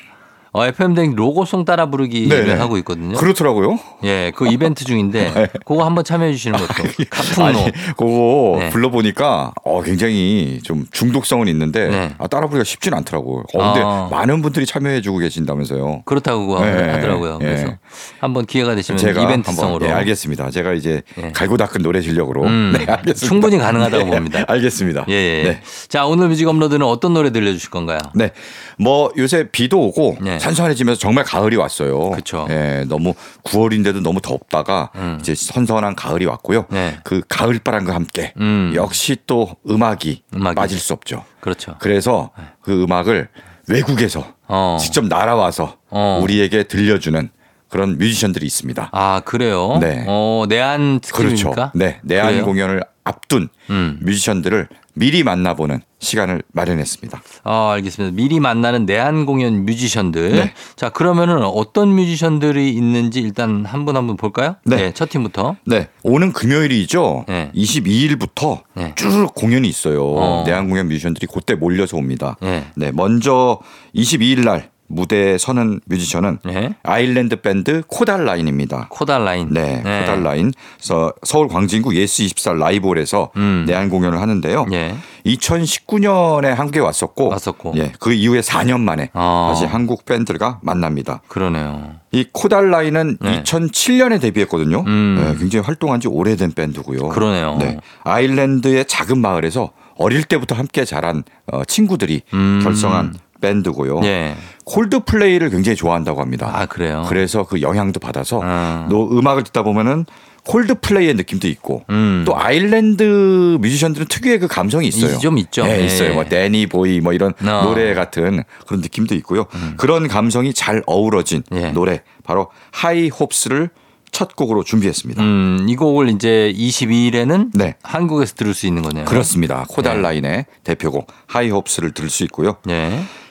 어, 0.55 0.65
FM댕 0.65 1.15
로고송 1.15 1.65
따라 1.65 1.89
부르기를 1.89 2.45
네. 2.45 2.53
하고 2.53 2.77
있거든요. 2.77 3.17
그렇더라고요. 3.17 3.77
예, 4.05 4.31
그 4.33 4.47
이벤트 4.47 4.85
중인데 4.85 5.50
그거 5.65 5.85
한번 5.85 6.05
참여해 6.05 6.31
주시는 6.31 6.57
것도 6.57 6.74
카풍노. 7.09 7.45
아니, 7.45 7.71
그거 7.97 8.55
네. 8.59 8.69
불러보니까 8.69 9.51
어, 9.65 9.81
굉장히 9.81 10.62
좀 10.63 10.85
중독성은 10.91 11.50
있는데 11.50 11.89
네. 11.89 12.15
아, 12.19 12.27
따라 12.27 12.47
부르기가 12.47 12.63
쉽진 12.63 12.93
않더라고요. 12.93 13.43
어, 13.53 13.74
근데 13.74 13.81
아. 13.83 14.07
많은 14.09 14.41
분들이 14.41 14.65
참여해 14.65 15.01
주고 15.01 15.17
계신다면서요. 15.17 16.03
그렇다고 16.05 16.57
네, 16.62 16.89
하더라고요. 16.89 17.39
그래서 17.39 17.67
예. 17.67 17.77
한번 18.21 18.45
기회가 18.45 18.75
되시면 18.75 18.97
제가 18.97 19.24
이벤트성으로 19.24 19.74
한번, 19.74 19.89
예, 19.89 19.91
알겠습니다. 19.91 20.51
제가 20.51 20.71
이제 20.71 21.01
예. 21.17 21.31
갈고 21.33 21.57
닦은 21.57 21.81
노래 21.81 22.00
실력으로 22.00 22.43
음, 22.43 22.74
네, 22.77 22.85
알겠습니다. 22.89 23.27
충분히 23.27 23.57
가능하다고 23.57 24.05
네, 24.05 24.09
봅니다. 24.09 24.45
알겠습니다. 24.47 25.05
예, 25.09 25.13
예. 25.13 25.43
네. 25.43 25.62
자, 25.89 26.05
오늘 26.05 26.29
뮤직 26.29 26.47
업로드는 26.47 26.85
어떤 26.85 27.13
노래 27.13 27.33
들려주실 27.33 27.71
건가요? 27.71 28.00
네. 28.13 28.31
뭐 28.77 29.12
요새 29.17 29.50
비도 29.51 29.81
오고 29.81 30.17
네. 30.21 30.38
선선해지면서 30.45 30.99
정말 30.99 31.23
가을이 31.23 31.55
왔어요. 31.55 32.11
그쵸. 32.11 32.45
예, 32.49 32.85
너무 32.87 33.13
9월인데도 33.43 34.01
너무 34.01 34.21
덥다가 34.21 34.91
음. 34.95 35.17
이제 35.19 35.33
선선한 35.33 35.95
가을이 35.95 36.25
왔고요. 36.25 36.65
네. 36.69 36.97
그 37.03 37.21
가을바람과 37.27 37.93
함께 37.95 38.33
음. 38.39 38.71
역시 38.75 39.17
또 39.25 39.55
음악이, 39.67 40.23
음악이. 40.35 40.55
빠질 40.55 40.77
수 40.77 40.93
없죠. 40.93 41.23
그렇죠. 41.39 41.75
그래서 41.79 42.29
그 42.61 42.83
음악을 42.83 43.27
외국에서 43.67 44.33
어. 44.47 44.77
직접 44.79 45.05
날아와서 45.05 45.77
어. 45.89 46.19
우리에게 46.21 46.63
들려주는 46.63 47.29
그런 47.67 47.97
뮤지션들이 47.97 48.45
있습니다. 48.45 48.89
아 48.91 49.21
그래요? 49.25 49.79
네. 49.81 50.05
어 50.07 50.45
내한 50.47 50.99
그렇죠. 50.99 51.33
특집입니까? 51.33 51.71
네, 51.73 51.99
내한 52.03 52.27
그래요? 52.29 52.45
공연을 52.45 52.83
앞둔 53.03 53.49
음. 53.71 53.97
뮤지션들을 54.01 54.67
미리 54.95 55.23
만나보는 55.23 55.81
시간을 55.99 56.41
마련했습니다. 56.53 57.21
아, 57.43 57.71
알겠습니다. 57.73 58.15
미리 58.15 58.39
만나는 58.39 58.85
내한 58.85 59.25
공연 59.25 59.65
뮤지션들. 59.65 60.31
네. 60.31 60.53
자, 60.75 60.89
그러면은 60.89 61.43
어떤 61.43 61.89
뮤지션들이 61.89 62.69
있는지 62.73 63.19
일단 63.21 63.65
한 63.65 63.85
분 63.85 63.95
한 63.97 64.07
분 64.07 64.15
볼까요? 64.17 64.55
네. 64.63 64.93
첫 64.93 65.09
팀부터. 65.09 65.57
네, 65.65 65.89
오는 66.03 66.31
금요일이죠. 66.31 67.25
네. 67.27 67.51
22일부터 67.55 68.61
네. 68.75 68.93
쭉 68.95 69.31
공연이 69.35 69.67
있어요. 69.67 70.03
어. 70.05 70.43
내한 70.45 70.69
공연 70.69 70.87
뮤지션들이 70.87 71.27
그때 71.31 71.55
몰려서 71.55 71.97
옵니다. 71.97 72.37
네. 72.41 72.65
네, 72.75 72.91
먼저 72.91 73.59
22일 73.95 74.43
날 74.45 74.69
무대에 74.88 75.38
서는 75.38 75.80
뮤지션은 75.86 76.39
네. 76.46 76.75
아일랜드 76.84 77.42
밴드 77.42 77.82
코달 77.88 78.25
라인입니다. 78.25 78.88
코달 78.89 79.25
라인. 79.25 79.50
네, 79.51 79.77
코달 79.77 80.24
라인. 80.24 80.51
그래서 80.77 81.12
서울 81.24 81.48
광진구 81.48 81.96
예스 81.96 82.22
24 82.22 82.54
라이브홀에서 82.54 83.32
음. 83.38 83.65
내한 83.68 83.89
공연을 83.89 84.22
하는데요. 84.22 84.65
예. 84.74 84.96
2019년에 85.25 86.48
한국에 86.54 86.80
왔었고, 86.80 87.30
왔었고. 87.30 87.74
예, 87.77 87.92
그 88.00 88.13
이후에 88.13 88.42
4년 88.42 88.82
만에 88.82 89.10
어. 89.13 89.50
다시 89.51 89.65
한국 89.65 90.06
밴드가 90.06 90.60
만납니다. 90.62 91.22
그러네요. 91.27 91.96
이 92.12 92.25
코달 92.32 92.70
라인은 92.70 93.18
네. 93.20 93.44
2007년에 93.44 94.22
데뷔했거든요. 94.22 94.84
음. 94.86 95.18
네, 95.20 95.39
굉장히 95.39 95.65
활동한 95.65 96.00
지 96.00 96.08
오래된 96.08 96.51
밴드고요. 96.54 97.10
그러네요. 97.10 97.58
네, 97.60 97.80
아일랜드의 98.04 98.86
작은 98.86 99.20
마을에서 99.20 99.72
어릴 99.98 100.24
때부터 100.24 100.56
함께 100.56 100.86
자란 100.86 101.24
어, 101.48 101.63
친구들이 101.65 102.22
음. 102.34 102.60
결성한 102.63 103.15
밴드고요. 103.49 104.01
예. 104.03 104.35
콜드플레이를 104.65 105.49
굉장히 105.51 105.75
좋아한다고 105.75 106.21
합니다. 106.21 106.49
아, 106.53 106.65
그래요? 106.65 107.05
그래서 107.07 107.45
그 107.45 107.61
영향도 107.61 107.99
받아서 107.99 108.41
음. 108.41 108.87
또 108.89 109.09
음악을 109.17 109.43
듣다 109.43 109.61
보면은 109.63 110.05
콜드플레이의 110.45 111.15
느낌도 111.15 111.47
있고 111.47 111.83
음. 111.89 112.23
또 112.25 112.37
아일랜드 112.37 113.57
뮤지션들은 113.61 114.07
특유의 114.07 114.39
그 114.39 114.47
감성이 114.47 114.87
있어요. 114.87 115.15
이- 115.15 115.19
좀 115.19 115.37
있죠. 115.39 115.63
네, 115.65 115.81
예. 115.81 115.85
있어요. 115.85 116.13
뭐 116.13 116.25
Danny 116.25 116.67
Boy 116.67 117.00
뭐 116.99 117.13
이런 117.13 117.31
어. 117.31 117.35
음. 117.41 117.45
노래 117.65 117.93
같은 117.93 118.43
그런 118.67 118.81
느낌도 118.81 119.15
있고요. 119.15 119.45
그런 119.77 120.07
감성이 120.07 120.53
잘 120.53 120.81
어우러진 120.85 121.43
예. 121.53 121.71
노래 121.71 122.01
바로 122.23 122.49
High 122.72 123.10
Hopes를 123.10 123.69
첫 124.11 124.35
곡으로 124.35 124.63
준비했습니다. 124.63 125.21
음, 125.21 125.65
이 125.67 125.75
곡을 125.75 126.07
이제 126.09 126.53
22일에는 126.55 127.49
네. 127.53 127.75
한국에서 127.83 128.35
들을 128.35 128.53
수 128.53 128.65
있는 128.65 128.81
거네요. 128.81 129.03
그렇습니다. 129.05 129.65
코달라인의 129.67 130.45
대표곡 130.63 131.07
High 131.27 131.50
Hopes를 131.50 131.91
들을 131.91 132.09
수 132.09 132.23
있고요. 132.23 132.55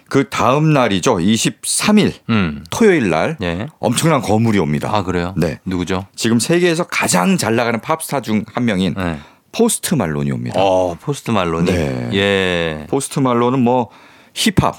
예. 0.04 0.08
그 0.08 0.28
다음 0.28 0.72
날이죠. 0.72 1.16
23일 1.16 2.12
음. 2.30 2.64
토요일 2.70 3.10
날 3.10 3.36
예. 3.42 3.66
엄청난 3.80 4.20
거물이 4.20 4.58
옵니다. 4.58 4.90
아, 4.92 5.02
그래요? 5.02 5.34
네. 5.36 5.58
누구죠? 5.64 6.06
지금 6.14 6.38
세계에서 6.38 6.84
가장 6.84 7.36
잘 7.36 7.56
나가는 7.56 7.80
팝스타 7.80 8.20
중 8.20 8.44
한 8.54 8.64
명인 8.64 8.94
네. 8.96 9.18
포스트 9.52 9.94
말론이 9.94 10.30
옵니다. 10.32 10.60
어, 10.60 10.94
포스트 11.00 11.30
말론이. 11.30 11.72
네. 11.72 12.10
예. 12.12 12.86
포스트 12.88 13.20
말론은 13.20 13.60
뭐 13.60 13.88
힙합, 14.34 14.76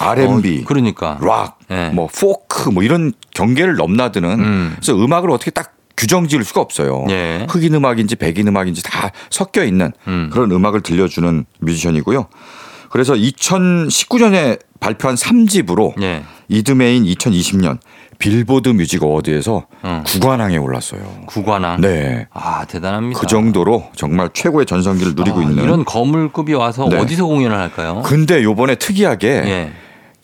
R&B, 0.00 0.60
어, 0.62 0.64
그러니까. 0.66 1.18
락, 1.22 1.58
네. 1.68 1.90
뭐 1.90 2.08
포크 2.08 2.68
뭐 2.70 2.82
이런 2.82 3.12
경계를 3.34 3.76
넘나드는 3.76 4.40
음. 4.40 4.72
그래서 4.76 4.94
음악을 4.96 5.30
어떻게 5.30 5.50
딱 5.50 5.72
규정 5.96 6.28
지을 6.28 6.44
수가 6.44 6.60
없어요. 6.60 7.06
예. 7.08 7.46
흑인 7.48 7.74
음악인지 7.74 8.16
백인 8.16 8.48
음악인지 8.48 8.82
다 8.82 9.12
섞여 9.30 9.64
있는 9.64 9.92
음. 10.08 10.28
그런 10.32 10.50
음악을 10.50 10.82
들려주는 10.82 11.46
뮤지션이고요. 11.60 12.26
그래서 12.96 13.12
2019년에 13.12 14.58
발표한 14.80 15.16
3집으로 15.16 16.00
예. 16.00 16.22
이듬해인 16.48 17.04
2020년 17.04 17.76
빌보드 18.18 18.70
뮤직 18.70 19.02
어워드에서 19.02 19.66
어. 19.82 20.02
구관왕에 20.06 20.56
올랐어요. 20.56 21.02
구관왕. 21.26 21.82
네. 21.82 22.26
아, 22.32 22.64
대단합니다. 22.64 23.20
그 23.20 23.26
정도로 23.26 23.90
정말 23.94 24.30
최고의 24.32 24.64
전성기를 24.64 25.12
누리고 25.14 25.40
아, 25.40 25.42
있는. 25.42 25.62
이런 25.62 25.84
거물급이 25.84 26.54
와서 26.54 26.88
네. 26.88 26.96
어디서 26.96 27.26
공연을 27.26 27.58
할까요? 27.58 28.00
근데 28.02 28.42
요번에 28.42 28.76
특이하게 28.76 29.28
예. 29.28 29.72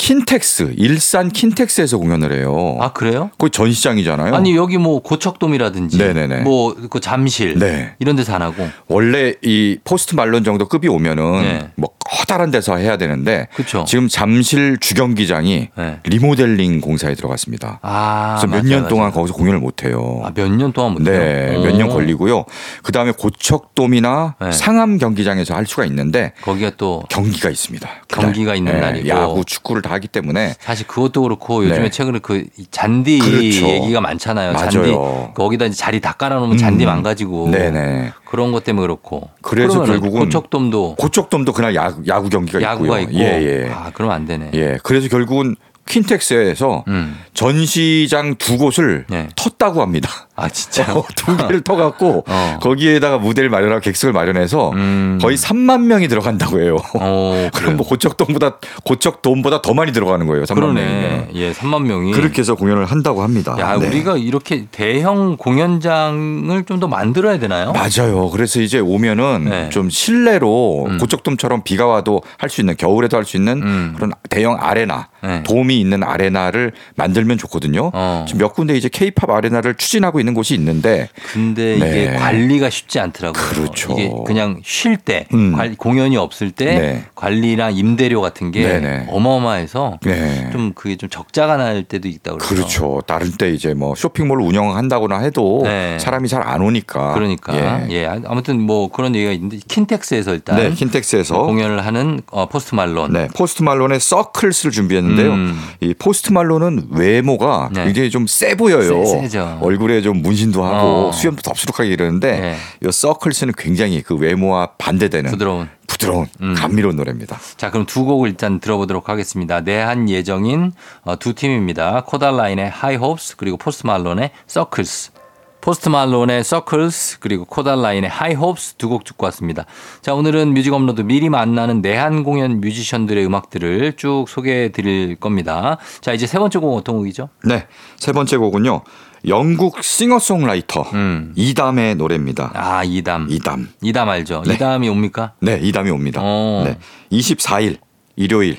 킨텍스, 0.07 0.75
일산 0.79 1.31
킨텍스에서 1.31 1.97
공연을 1.97 2.33
해요. 2.33 2.77
아, 2.81 2.93
그래요? 2.93 3.31
거기 3.39 3.53
전시장이잖아요. 3.53 4.35
아니 4.35 4.57
여기 4.57 4.77
뭐 4.77 5.01
고척돔이라든지 5.01 5.97
네네네. 5.97 6.41
뭐그 6.41 6.99
잠실 6.99 7.57
네. 7.57 7.95
이런 8.01 8.17
데서 8.17 8.35
안 8.35 8.43
하고 8.43 8.69
원래 8.89 9.35
이 9.43 9.79
포스트 9.85 10.17
말론 10.17 10.43
정도 10.43 10.67
급이 10.67 10.89
오면은 10.89 11.43
네. 11.43 11.69
뭐 11.77 11.91
커다란 12.05 12.51
데서 12.51 12.79
해야 12.79 12.97
되는데 12.97 13.47
그쵸. 13.55 13.85
지금 13.87 14.09
잠실 14.09 14.77
주경기장이 14.81 15.69
네. 15.79 16.01
리모델링 16.03 16.81
공사에 16.81 17.15
들어갔습니다. 17.15 17.79
아 17.83 18.39
그래서 18.41 18.57
몇 18.57 18.67
년 18.67 18.89
동안. 18.89 19.13
거기서 19.13 19.35
공연을 19.35 19.61
못 19.61 19.85
해요. 19.85 20.21
아, 20.25 20.33
몇 20.35 20.49
년 20.51 20.73
동안 20.73 20.95
못 20.95 21.07
해요. 21.07 21.17
네, 21.17 21.57
오. 21.57 21.63
몇년 21.63 21.89
걸리고요. 21.89 22.45
그 22.83 22.91
다음에 22.91 23.13
고척돔이나 23.13 24.35
네. 24.41 24.51
상암 24.51 24.99
경기장에서 24.99 25.55
할 25.55 25.65
수가 25.65 25.85
있는데 25.85 26.33
거기가 26.43 26.73
또 26.77 27.05
경기가 27.09 27.51
있습니다. 27.51 27.89
경기가 28.09 28.57
있는 28.57 28.73
네, 28.75 28.81
날이고. 28.81 29.09
야구, 29.09 29.45
축구를 29.45 29.81
다 29.83 29.92
하기 29.93 30.09
때문에 30.09 30.55
사실 30.59 30.87
그것도 30.87 31.23
그렇고 31.23 31.65
요즘에 31.65 31.85
네. 31.85 31.91
최근에 31.91 32.19
그 32.21 32.45
잔디 32.71 33.19
그렇죠. 33.19 33.67
얘기가 33.69 34.01
많잖아요. 34.01 34.57
잔디 34.57 34.79
맞아요. 34.79 35.33
거기다 35.35 35.67
이제 35.67 35.77
자리 35.77 36.01
다 36.01 36.13
깔아놓으면 36.13 36.57
잔디 36.57 36.85
음. 36.85 36.87
망가지고 36.87 37.51
네네. 37.51 38.13
그런 38.25 38.53
것 38.53 38.65
때문에 38.65 38.83
그렇고. 38.83 39.31
그래서 39.43 39.85
결국은 39.85 40.25
고척돔도 40.25 40.97
고척돔도 40.97 41.53
그날 41.53 41.75
야구, 41.75 42.03
야구 42.07 42.29
경기가 42.29 42.61
야구가 42.63 43.01
있고요. 43.01 43.17
있고. 43.19 43.25
예, 43.25 43.43
예. 43.67 43.71
아 43.73 43.91
그럼 43.93 44.11
안 44.11 44.27
되네. 44.27 44.51
예. 44.55 44.79
그래서 44.83 45.09
결국은 45.09 45.57
킨텍스에서 45.85 46.85
음. 46.89 47.19
전시장 47.35 48.37
두 48.37 48.57
곳을 48.57 49.05
네. 49.09 49.29
텄다고 49.37 49.79
합니다. 49.79 50.09
아 50.35 50.49
진짜. 50.49 50.93
어, 50.95 51.05
두 51.15 51.37
개를 51.37 51.61
터갖고 51.61 52.25
어. 52.27 52.59
거기에다가 52.63 53.19
무대를 53.19 53.51
마련하고 53.51 53.81
객석을 53.81 54.13
마련해서 54.15 54.71
음. 54.73 55.19
거의 55.21 55.37
3만 55.37 55.83
명이 55.83 56.09
들어간다고 56.09 56.61
해요. 56.61 56.77
어, 56.95 57.49
그럼 57.55 57.77
뭐 57.77 57.87
고척돔보다 57.87 58.57
고척돔보다 58.85 59.61
더 59.63 59.75
많이 59.75 59.93
들어가는 59.93 60.27
거예요. 60.27 60.45
3만 60.45 60.55
그러네. 60.55 60.83
명이. 60.83 61.27
예, 61.35 61.53
3만 61.53 61.83
명이. 61.83 62.13
그렇게 62.13 62.41
해서 62.41 62.55
공연을 62.55 62.87
한다고 62.87 63.23
합니다. 63.23 63.57
야, 63.59 63.77
네. 63.79 63.87
우리가 63.87 64.17
이렇게 64.17 64.67
대형 64.71 65.37
공연장을 65.37 66.65
좀 66.67 66.83
더 66.83 66.89
만들어야 66.89 67.39
되나요? 67.39 67.73
맞아요. 67.73 68.29
그래서 68.31 68.61
이제 68.61 68.81
오면은 68.81 69.45
네. 69.49 69.69
좀 69.69 69.89
실내로 69.91 70.87
음. 70.89 70.99
고척돔처럼 70.99 71.63
비가 71.63 71.87
와도 71.87 72.23
할 72.39 72.49
수 72.51 72.61
있는 72.61 72.75
겨울에도 72.77 73.17
할 73.17 73.25
수 73.25 73.37
있는 73.37 73.63
음. 73.63 73.93
그런 73.95 74.13
대형 74.31 74.57
아레나 74.59 75.09
네. 75.23 75.43
도움이 75.45 75.79
있는 75.79 76.03
아레나를 76.03 76.73
만들면 76.97 77.39
좋거든요. 77.39 77.91
어. 77.95 78.25
지금 78.27 78.41
몇 78.41 78.53
군데 78.55 78.75
이제 78.77 78.89
케이팝 78.93 79.31
아레나를 79.31 79.75
추진하고 79.77 80.19
있는 80.19 80.32
곳이 80.35 80.55
있는데 80.55 81.09
근데 81.33 81.77
이게 81.77 82.11
네. 82.11 82.17
관리가 82.17 82.71
쉽지 82.71 83.01
않더라고요. 83.01 83.43
그렇죠. 83.43 83.93
이게 83.93 84.11
그냥 84.27 84.61
쉴 84.65 84.97
때, 84.97 85.27
음. 85.35 85.53
관- 85.57 85.77
공연이 85.77 86.17
없을 86.17 86.51
때 86.51 86.65
네. 86.79 87.05
관리랑 87.15 87.77
임대료 87.77 88.21
같은 88.21 88.51
게 88.51 88.63
네네. 88.67 89.07
어마어마해서 89.11 89.99
네. 90.05 90.51
좀 90.53 90.73
그게 90.75 90.97
좀 90.97 91.09
적자가 91.09 91.57
날 91.57 91.85
때도 91.85 92.09
있다고 92.09 92.39
그래요. 92.39 92.57
그렇죠. 92.63 93.03
다른 93.07 93.31
때 93.33 93.51
이제 93.51 93.75
뭐 93.75 93.95
쇼핑몰을 93.95 94.45
운영한다거나 94.45 95.19
해도 95.21 95.61
네. 95.65 95.99
사람이 95.99 96.29
잘 96.29 96.43
안 96.43 96.61
오니까. 96.61 97.15
그러니까 97.15 97.55
예. 97.89 97.93
예. 97.95 98.07
아무튼 98.27 98.61
뭐 98.61 98.91
그런 98.91 99.15
얘기가 99.15 99.31
있는데 99.33 99.59
킨텍스에서 99.69 100.35
일단 100.35 100.57
네, 100.57 100.71
킨텍스에서 100.73 101.39
공연을 101.45 101.87
하는 101.87 102.21
어, 102.33 102.47
포스트 102.47 102.75
말론. 102.75 103.13
네, 103.13 103.29
포스트 103.37 103.63
말론의 103.63 104.01
Circles를 104.01 104.73
준비했는데요. 104.73 105.31
음. 105.33 105.61
이 105.81 105.95
포스트 105.95 106.33
말론은 106.33 106.89
외모가 106.91 107.71
네. 107.73 107.85
굉장히 107.85 108.11
좀 108.11 108.27
세 108.27 108.55
보여요. 108.57 109.05
세- 109.05 109.21
세죠. 109.23 109.59
얼굴에 109.63 110.03
좀 110.03 110.12
문신도 110.21 110.63
하고 110.65 111.09
어. 111.09 111.13
수염도 111.13 111.43
덥수룩하게 111.43 111.89
이러는데 111.91 112.41
네. 112.41 112.57
이 112.87 112.93
Circles는 112.93 113.55
굉장히 113.57 114.03
그 114.03 114.15
외모와 114.17 114.73
반대되는 114.79 115.31
부드러운. 115.31 115.69
부드러운 115.87 116.27
음. 116.41 116.55
감미로운 116.55 116.97
노래입니다. 116.97 117.39
자, 117.57 117.71
그럼 117.71 117.87
두 117.87 118.05
곡을 118.05 118.29
일단 118.29 118.61
들어보도록 118.61 119.09
하겠습니다. 119.09 119.61
내한 119.61 120.09
예정인 120.09 120.73
어, 121.03 121.19
두 121.19 121.35
팀입니다. 121.35 122.03
코달라인의 122.07 122.69
High 122.71 122.97
Hopes 122.97 123.37
그리고 123.37 123.57
포스트 123.57 123.87
말론의 123.87 124.31
Circles. 124.47 125.13
포스트 125.61 125.89
말론의 125.91 126.43
Circles 126.43 127.21
그리고 127.21 127.45
코달라인의 127.45 128.11
High 128.11 128.35
Hopes 128.35 128.75
두 128.79 128.89
곡 128.89 129.05
듣고 129.05 129.27
왔습니다. 129.27 129.65
자, 130.01 130.13
오늘은 130.13 130.55
뮤직 130.55 130.73
업로드 130.73 131.03
미리 131.03 131.29
만나는 131.29 131.83
내한 131.83 132.25
공연 132.25 132.61
뮤지션들의 132.61 133.25
음악들을 133.25 133.93
쭉 133.97 134.25
소개해 134.29 134.71
드릴 134.71 135.15
겁니다. 135.15 135.79
자, 136.01 136.13
이제 136.15 136.27
세 136.27 136.41
번째 136.41 136.59
곡은 136.59 136.79
어떤 136.79 136.97
곡이죠? 136.97 137.29
네, 137.45 137.67
세 137.97 138.11
번째 138.11 138.39
곡은요. 138.39 138.83
영국 139.27 139.83
싱어송라이터 139.83 140.83
음. 140.95 141.33
이담의 141.37 141.95
노래입니다. 141.97 142.51
아, 142.55 142.83
이담. 142.85 143.29
이담. 143.31 143.69
이담 143.81 144.09
알죠? 144.09 144.43
네. 144.47 144.55
이담이 144.55 144.89
옵니까? 144.89 145.33
네, 145.41 145.59
이담이 145.63 145.91
옵니다. 145.91 146.21
어. 146.23 146.65
네, 146.67 146.79
24일 147.13 147.79
일요일 148.17 148.59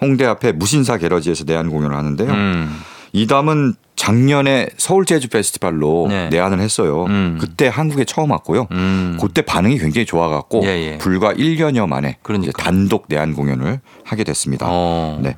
홍대 0.00 0.26
앞에 0.26 0.52
무신사 0.52 0.98
게러지에서 0.98 1.44
내한 1.44 1.70
공연을 1.70 1.96
하는데요. 1.96 2.30
음. 2.30 2.80
이담은 3.12 3.74
작년에 4.02 4.66
서울 4.78 5.04
재즈 5.04 5.28
페스티벌로 5.28 6.06
네. 6.08 6.28
내한을 6.28 6.58
했어요. 6.58 7.04
음. 7.04 7.38
그때 7.40 7.68
한국에 7.68 8.04
처음 8.04 8.32
왔고요. 8.32 8.66
음. 8.72 9.16
그때 9.20 9.42
반응이 9.42 9.78
굉장히 9.78 10.06
좋아갖고 10.06 10.62
예, 10.64 10.94
예. 10.94 10.98
불과 10.98 11.32
1년여 11.32 11.86
만에 11.86 12.16
그러니까. 12.20 12.50
단독 12.60 13.04
내한 13.08 13.32
공연을 13.32 13.78
하게 14.02 14.24
됐습니다. 14.24 14.66
어. 14.68 15.20
네. 15.22 15.36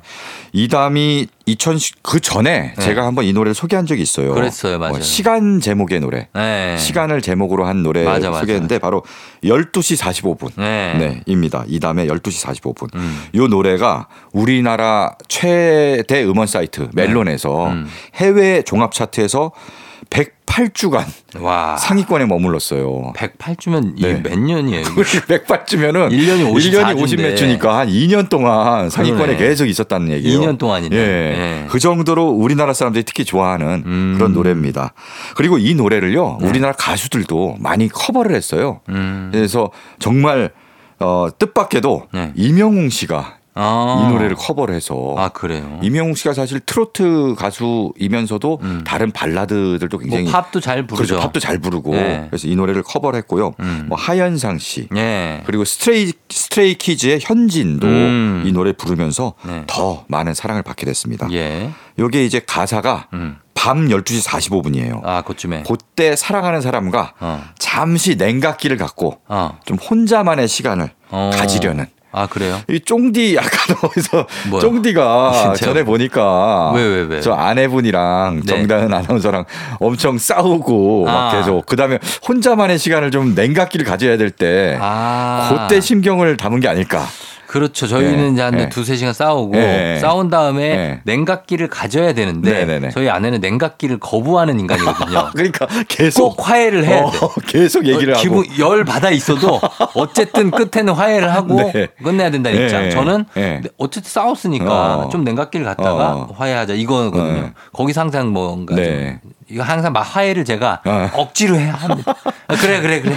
이담이 0.51 1.27
2010, 1.45 2.01
그 2.01 2.19
전에 2.19 2.73
네. 2.75 2.81
제가 2.81 3.05
한번 3.05 3.25
이 3.25 3.33
노래를 3.33 3.53
소개한 3.53 3.85
적이 3.85 4.01
있어요. 4.01 4.33
그랬어요, 4.33 4.79
맞아요. 4.79 4.99
시간 5.01 5.59
제목의 5.59 5.99
노래. 5.99 6.27
네. 6.33 6.75
시간을 6.77 7.21
제목으로 7.21 7.67
한 7.67 7.83
노래 7.83 8.03
맞아, 8.03 8.31
맞아. 8.31 8.39
소개했는데 8.39 8.79
바로 8.79 9.03
12시 9.43 10.01
45분. 10.01 10.53
네. 10.57 10.95
네, 10.97 11.21
입니다. 11.27 11.65
이 11.67 11.79
다음에 11.79 12.07
12시 12.07 12.47
45분. 12.47 12.95
음. 12.95 13.23
요 13.35 13.47
노래가 13.47 14.07
우리나라 14.33 15.15
최대 15.27 16.23
음원 16.23 16.47
사이트 16.47 16.89
멜론에서 16.93 17.67
음. 17.67 17.87
해외 18.15 18.54
종합 18.63 18.91
차트에서 18.93 19.51
108주간 20.09 21.03
와. 21.39 21.77
상위권에 21.77 22.25
머물렀어요. 22.25 23.13
108주면 23.15 23.95
네. 23.99 24.11
이게 24.11 24.13
몇 24.21 24.37
년이에요? 24.39 24.81
이게? 24.81 25.39
108주면은 25.39 26.09
1년이 26.11 26.53
54 26.53 26.95
주인데. 26.95 27.29
몇 27.29 27.35
주니까 27.35 27.79
한 27.79 27.87
2년 27.89 28.29
동안 28.29 28.89
상위권에 28.89 29.35
그러네. 29.35 29.37
계속 29.37 29.65
있었다는 29.65 30.11
얘기예요. 30.11 30.39
2년 30.39 30.57
동안이네. 30.57 30.95
예. 30.95 30.99
예. 30.99 31.67
그 31.69 31.79
정도로 31.79 32.29
우리나라 32.29 32.73
사람들이 32.73 33.03
특히 33.03 33.25
좋아하는 33.25 33.83
음. 33.85 34.13
그런 34.17 34.33
노래입니다. 34.33 34.93
그리고 35.35 35.57
이 35.57 35.73
노래를요. 35.73 36.39
우리나라 36.41 36.73
가수들도 36.73 37.57
많이 37.59 37.87
커버를 37.89 38.35
했어요. 38.35 38.81
음. 38.89 39.29
그래서 39.33 39.71
정말 39.99 40.51
어, 40.99 41.27
뜻밖에도 41.37 42.07
네. 42.13 42.31
임영웅 42.35 42.89
씨가 42.89 43.34
아. 43.55 44.03
이 44.05 44.13
노래를 44.13 44.35
커버를 44.35 44.75
해서 44.75 45.15
아, 45.17 45.29
그래요. 45.29 45.79
임영웅 45.81 46.13
씨가 46.15 46.33
사실 46.33 46.59
트로트 46.59 47.35
가수이면서도 47.37 48.59
음. 48.61 48.83
다른 48.85 49.11
발라드들도 49.11 49.97
뭐 49.97 49.99
굉장히 50.01 50.31
팝도 50.31 50.59
잘 50.59 50.85
부르죠. 50.85 51.15
그렇죠. 51.15 51.25
팝도 51.25 51.39
잘 51.39 51.59
부르고 51.59 51.91
네. 51.91 52.27
그래서 52.29 52.47
이 52.47 52.55
노래를 52.55 52.83
커버를 52.83 53.17
했고요. 53.19 53.53
음. 53.61 53.85
뭐 53.87 53.97
하현상 53.97 54.59
씨 54.59 54.89
예. 54.95 55.41
그리고 55.45 55.63
스트레이 55.63 56.11
스트레이 56.29 56.75
키즈의 56.75 57.19
현진도 57.21 57.87
음. 57.87 58.43
이 58.45 58.51
노래 58.51 58.73
부르면서 58.73 59.33
네. 59.43 59.63
더 59.67 60.03
많은 60.09 60.33
사랑을 60.33 60.61
받게 60.61 60.85
됐습니다. 60.85 61.29
예. 61.31 61.71
요게 61.97 62.25
이제 62.25 62.41
가사가 62.45 63.07
음. 63.13 63.37
밤 63.53 63.87
12시 63.87 64.27
45분이에요. 64.27 65.01
아, 65.05 65.21
그쯤에. 65.23 65.63
그때 65.65 66.15
사랑하는 66.15 66.61
사람과 66.61 67.13
어. 67.19 67.43
잠시 67.57 68.15
냉각기를 68.15 68.75
갖고 68.77 69.17
어. 69.27 69.57
좀 69.65 69.77
혼자만의 69.77 70.47
시간을 70.47 70.91
어. 71.09 71.31
가지려는 71.33 71.87
아, 72.17 72.27
그래요? 72.27 72.61
이 72.69 72.79
쫑디 72.79 73.37
아까 73.37 73.75
어디서 73.87 74.25
뭐야? 74.49 74.61
쫑디가 74.61 75.31
진짜요? 75.33 75.55
전에 75.73 75.83
보니까 75.83 76.71
왜, 76.73 76.81
왜, 76.81 77.01
왜? 77.01 77.21
저 77.21 77.33
아내분이랑 77.33 78.41
네. 78.43 78.45
정다은 78.45 78.93
아나운서랑 78.93 79.43
엄청 79.79 80.17
싸우고 80.17 81.05
막 81.05 81.33
아. 81.33 81.37
계속 81.37 81.65
그다음에 81.65 81.99
혼자만의 82.27 82.77
시간을 82.79 83.11
좀 83.11 83.35
냉각기를 83.35 83.85
가져야 83.85 84.17
될 84.17 84.31
때 84.31 84.77
아. 84.81 85.49
그때 85.67 85.79
심경을 85.81 86.35
담은 86.37 86.59
게 86.59 86.67
아닐까. 86.67 87.05
그렇죠. 87.55 87.87
저희는 87.87 88.25
예, 88.25 88.33
이제 88.33 88.41
한 88.41 88.59
예. 88.59 88.67
두세 88.67 88.97
시간 88.97 89.13
싸우고 89.13 89.55
예. 89.55 89.97
싸운 90.01 90.29
다음에 90.29 90.61
예. 90.63 90.99
냉각기를 91.05 91.69
가져야 91.69 92.11
되는데 92.11 92.51
네네네. 92.51 92.89
저희 92.89 93.07
아내는 93.07 93.39
냉각기를 93.39 93.97
거부하는 93.97 94.59
인간이거든요. 94.59 95.29
그러니까 95.31 95.65
계속 95.87 96.35
꼭 96.35 96.49
화해를 96.49 96.83
해야 96.83 97.09
돼. 97.09 97.17
어, 97.17 97.29
계속 97.47 97.85
얘기를 97.85 98.13
어, 98.13 98.17
하고 98.17 98.21
기분 98.21 98.59
열 98.59 98.83
받아 98.83 99.09
있어도 99.09 99.61
어쨌든 99.95 100.51
끝에는 100.51 100.91
화해를 100.91 101.33
하고 101.33 101.71
네. 101.71 101.87
끝내야 102.03 102.29
된다는 102.29 102.59
네. 102.59 102.65
입장. 102.65 102.89
저는 102.89 103.23
네. 103.35 103.61
어쨌든 103.77 104.09
싸웠으니까 104.09 104.97
어. 104.97 105.09
좀 105.09 105.23
냉각기를 105.23 105.65
갖다가 105.65 106.13
어. 106.13 106.35
화해하자 106.35 106.73
이거거든요. 106.73 107.41
네. 107.41 107.53
거기서 107.71 108.01
항상 108.01 108.33
뭔가 108.33 108.75
네. 108.75 109.19
좀 109.21 109.31
이거 109.47 109.63
항상 109.63 109.93
막 109.93 110.01
화해를 110.01 110.43
제가 110.43 110.81
어. 110.83 111.09
억지로 111.13 111.55
해야 111.55 111.73
합니다. 111.73 112.15
아, 112.47 112.55
그래 112.57 112.81
그래 112.81 112.99
그래 112.99 113.15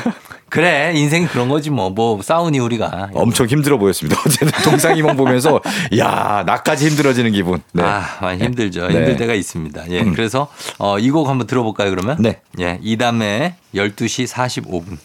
그래 0.51 0.93
인생이 0.95 1.27
그런 1.27 1.49
거지 1.49 1.71
뭐뭐 1.71 2.23
싸우니 2.23 2.59
우리가 2.59 3.11
엄청 3.15 3.47
힘들어 3.47 3.77
보였습니다. 3.79 4.21
어제는 4.27 4.53
동상이몽 4.65 5.17
보면서 5.17 5.61
야 5.99 6.43
나까지 6.47 6.89
힘들어지는 6.89 7.33
기분. 7.33 7.61
네. 7.73 7.83
아, 7.83 8.19
많이 8.21 8.43
힘들죠. 8.43 8.89
네. 8.89 8.95
힘들 8.95 9.17
때가 9.17 9.35
있습니다. 9.35 9.91
예. 9.91 10.01
음. 10.01 10.15
그래서 10.15 10.49
어, 10.79 10.99
이 10.99 11.11
곡 11.11 11.29
한번 11.29 11.47
들어볼까요, 11.47 11.91
그러면? 11.91 12.17
네. 12.21 12.41
예. 12.61 12.79
Etham의 12.83 13.55
12시 13.75 14.27
45분. 14.29 14.99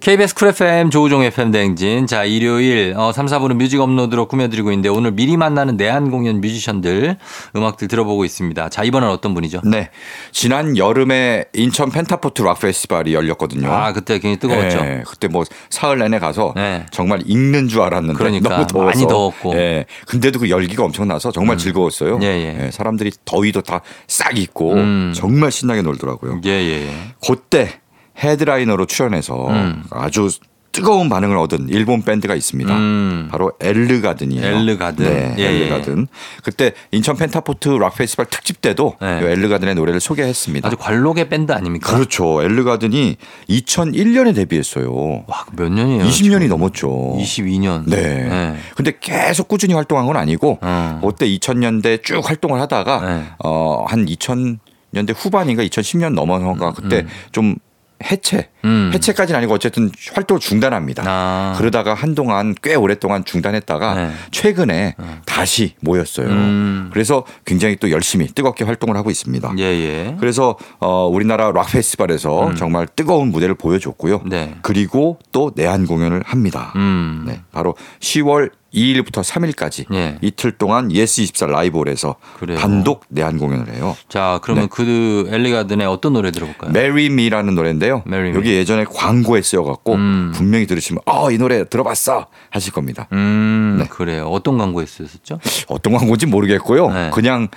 KBS 0.00 0.34
쿨 0.34 0.48
FM 0.48 0.88
조우종 0.88 1.22
FM대행진. 1.24 2.06
자, 2.06 2.24
일요일 2.24 2.94
어, 2.96 3.12
3, 3.12 3.26
4부는 3.26 3.56
뮤직 3.56 3.80
업로드로 3.82 4.28
꾸며드리고 4.28 4.70
있는데 4.72 4.88
오늘 4.88 5.10
미리 5.10 5.36
만나는 5.36 5.76
내한 5.76 6.10
공연 6.10 6.40
뮤지션들 6.40 7.18
음악들 7.54 7.86
들어보고 7.86 8.24
있습니다. 8.24 8.70
자, 8.70 8.82
이번엔 8.82 9.10
어떤 9.10 9.34
분이죠? 9.34 9.60
네. 9.64 9.90
지난 10.32 10.78
여름에 10.78 11.44
인천 11.52 11.90
펜타포트 11.90 12.40
락 12.40 12.60
페스티벌이 12.60 13.12
열렸거든요. 13.12 13.70
아, 13.70 13.92
그때 13.92 14.18
굉장히 14.18 14.38
뜨거웠죠. 14.38 14.80
네, 14.82 15.02
그때 15.06 15.28
뭐 15.28 15.44
사흘 15.68 15.98
내내 15.98 16.18
가서 16.18 16.54
네. 16.56 16.86
정말 16.90 17.20
익는 17.26 17.68
줄 17.68 17.82
알았는데 17.82 18.16
그러니까 18.16 18.48
너무 18.48 18.66
더워서 18.66 18.86
많이 18.98 19.06
더웠고. 19.06 19.54
예. 19.56 19.84
근데도 20.06 20.38
그 20.38 20.48
열기가 20.48 20.82
엄청나서 20.82 21.30
정말 21.30 21.58
즐거웠어요. 21.58 22.20
예, 22.22 22.26
예. 22.26 22.70
사람들이 22.70 23.12
더위도 23.26 23.60
다 23.62 23.82
싹 24.06 24.38
잊고 24.38 24.72
음. 24.74 25.12
정말 25.14 25.50
신나게 25.52 25.82
놀더라고요. 25.82 26.40
예, 26.46 26.50
예. 26.50 26.90
그때 27.26 27.80
헤드라이너로 28.22 28.86
출연해서 28.86 29.48
음. 29.48 29.82
아주 29.90 30.28
뜨거운 30.72 31.08
반응을 31.08 31.36
얻은 31.36 31.68
일본 31.68 32.02
밴드가 32.02 32.34
있습니다. 32.34 32.76
음. 32.76 33.28
바로 33.30 33.52
엘르가든이에요. 33.60 34.46
엘르가든. 34.46 35.04
네, 35.04 35.34
예, 35.38 35.42
예. 35.42 35.64
엘르가든. 35.64 36.06
그때 36.44 36.72
인천 36.92 37.16
펜타포트 37.16 37.70
락 37.70 37.96
페스티벌 37.96 38.26
특집 38.26 38.60
때도 38.60 38.96
네. 39.00 39.20
이 39.20 39.24
엘르가든의 39.24 39.74
노래를 39.74 39.98
소개했습니다. 40.00 40.68
아주 40.68 40.76
관록의 40.76 41.28
밴드 41.28 41.50
아닙니까? 41.52 41.92
그렇죠. 41.92 42.42
엘르가든이 42.42 43.16
2001년에 43.48 44.34
데뷔했어요. 44.34 45.24
와, 45.26 45.44
몇 45.56 45.72
년이에요? 45.72 46.04
20년이 46.04 46.48
넘었죠. 46.48 47.16
22년. 47.18 47.84
네. 47.86 48.54
근데 48.76 48.92
계속 49.00 49.48
꾸준히 49.48 49.74
활동한 49.74 50.06
건 50.06 50.16
아니고 50.16 50.58
어. 50.62 51.00
그때 51.04 51.26
2000년대 51.26 52.04
쭉 52.04 52.20
활동을 52.28 52.60
하다가 52.60 53.00
네. 53.00 53.24
어, 53.42 53.84
한 53.88 54.06
2000년대 54.06 55.14
후반인가 55.16 55.64
2010년 55.64 56.14
넘어서가 56.14 56.74
그때 56.74 57.06
좀 57.32 57.56
해체, 58.04 58.48
음. 58.64 58.90
해체까지는 58.94 59.38
아니고 59.38 59.54
어쨌든 59.54 59.90
활동을 60.14 60.40
중단합니다. 60.40 61.02
아. 61.06 61.54
그러다가 61.58 61.94
한동안 61.94 62.54
꽤 62.62 62.74
오랫동안 62.74 63.24
중단했다가 63.24 63.94
네. 63.94 64.10
최근에 64.30 64.96
다시 65.26 65.74
모였어요. 65.80 66.28
음. 66.28 66.90
그래서 66.92 67.24
굉장히 67.44 67.76
또 67.76 67.90
열심히 67.90 68.26
뜨겁게 68.26 68.64
활동을 68.64 68.96
하고 68.96 69.10
있습니다. 69.10 69.54
예, 69.58 69.62
예. 69.62 70.16
그래서 70.18 70.56
어 70.78 71.06
우리나라 71.06 71.50
락 71.52 71.70
페스티벌에서 71.70 72.54
정말 72.54 72.86
뜨거운 72.86 73.28
무대를 73.30 73.54
보여줬고요. 73.54 74.22
네. 74.26 74.54
그리고 74.62 75.18
또 75.32 75.52
내한 75.54 75.86
공연을 75.86 76.22
합니다. 76.24 76.72
음. 76.76 77.24
네, 77.26 77.40
바로 77.52 77.74
10월 78.00 78.50
2일부터 78.74 79.22
3일까지 79.22 79.92
예. 79.92 80.18
이틀 80.20 80.52
동안 80.52 80.92
예스 80.92 81.20
24 81.22 81.46
라이브홀에서 81.46 82.16
그래요. 82.38 82.58
단독 82.58 83.04
내한 83.08 83.38
공연을 83.38 83.74
해요. 83.74 83.96
자, 84.08 84.38
그러면 84.42 84.64
네. 84.64 84.68
그 84.70 85.28
엘르가든의 85.30 85.86
어떤 85.86 86.12
노래 86.12 86.30
들어볼까요? 86.30 86.70
Marry 86.70 87.06
Me라는 87.06 87.54
노래인데요. 87.54 88.02
Marry 88.06 88.28
Me. 88.30 88.36
여기 88.38 88.52
예전에 88.52 88.84
광고에 88.84 89.42
쓰여갖고 89.42 89.94
음. 89.94 90.32
분명히 90.34 90.66
들으시면 90.66 91.02
아이 91.06 91.38
노래 91.38 91.64
들어봤어 91.64 92.26
하실 92.50 92.72
겁니다. 92.72 93.08
음, 93.12 93.78
네. 93.80 93.86
그래요. 93.88 94.26
어떤 94.28 94.58
광고에 94.58 94.86
쓰였었죠? 94.86 95.40
어떤 95.68 95.94
광고인지 95.94 96.26
모르겠고요. 96.26 96.90
네. 96.90 97.10
그냥 97.12 97.48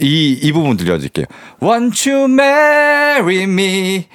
이, 0.00 0.38
이 0.40 0.52
부분 0.52 0.76
들려드릴게요. 0.76 1.26
Want 1.62 2.10
you 2.10 2.24
marry 2.30 3.42
me? 3.42 4.06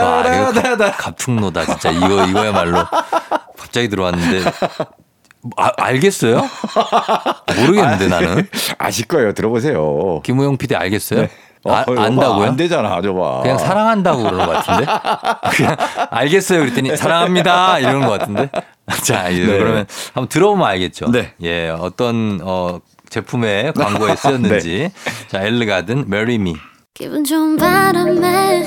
갑, 0.00 0.96
갑충노다, 0.98 1.64
진짜. 1.64 1.90
이거, 1.92 2.26
이거야말로. 2.26 2.78
갑자기 3.56 3.88
들어왔는데. 3.88 4.50
아, 5.56 5.70
알겠어요? 5.76 6.42
모르겠는데, 7.56 8.08
나는. 8.08 8.48
아실 8.78 9.06
거예요. 9.06 9.32
들어보세요. 9.32 10.20
김우영 10.24 10.56
PD 10.56 10.74
알겠어요? 10.76 11.28
아, 11.66 11.84
어, 11.88 11.94
안다고요? 11.98 12.46
안 12.46 12.56
되잖아, 12.56 13.00
저봐. 13.00 13.40
그냥 13.42 13.58
사랑한다고 13.58 14.22
그러는 14.22 14.46
것 14.46 14.52
같은데? 14.52 14.86
그냥 15.56 15.76
알겠어요. 16.10 16.60
그랬더니 16.60 16.96
사랑합니다. 16.96 17.78
이러는 17.78 18.06
것 18.06 18.18
같은데? 18.18 18.50
자, 19.02 19.28
이제 19.30 19.44
네. 19.46 19.58
그러면 19.58 19.86
한번 20.12 20.28
들어보면 20.28 20.66
알겠죠. 20.66 21.10
네. 21.10 21.32
예, 21.42 21.70
어떤, 21.70 22.40
어, 22.42 22.80
제품의 23.08 23.72
광고에 23.74 24.16
쓰였는지. 24.16 24.90
자, 25.28 25.42
엘르가든, 25.42 26.06
Me. 26.12 26.54
기분 26.92 27.24
좋은 27.24 27.56
바람에 27.56 28.62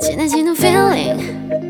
진해지는 0.00 0.56
feeling 0.56 1.69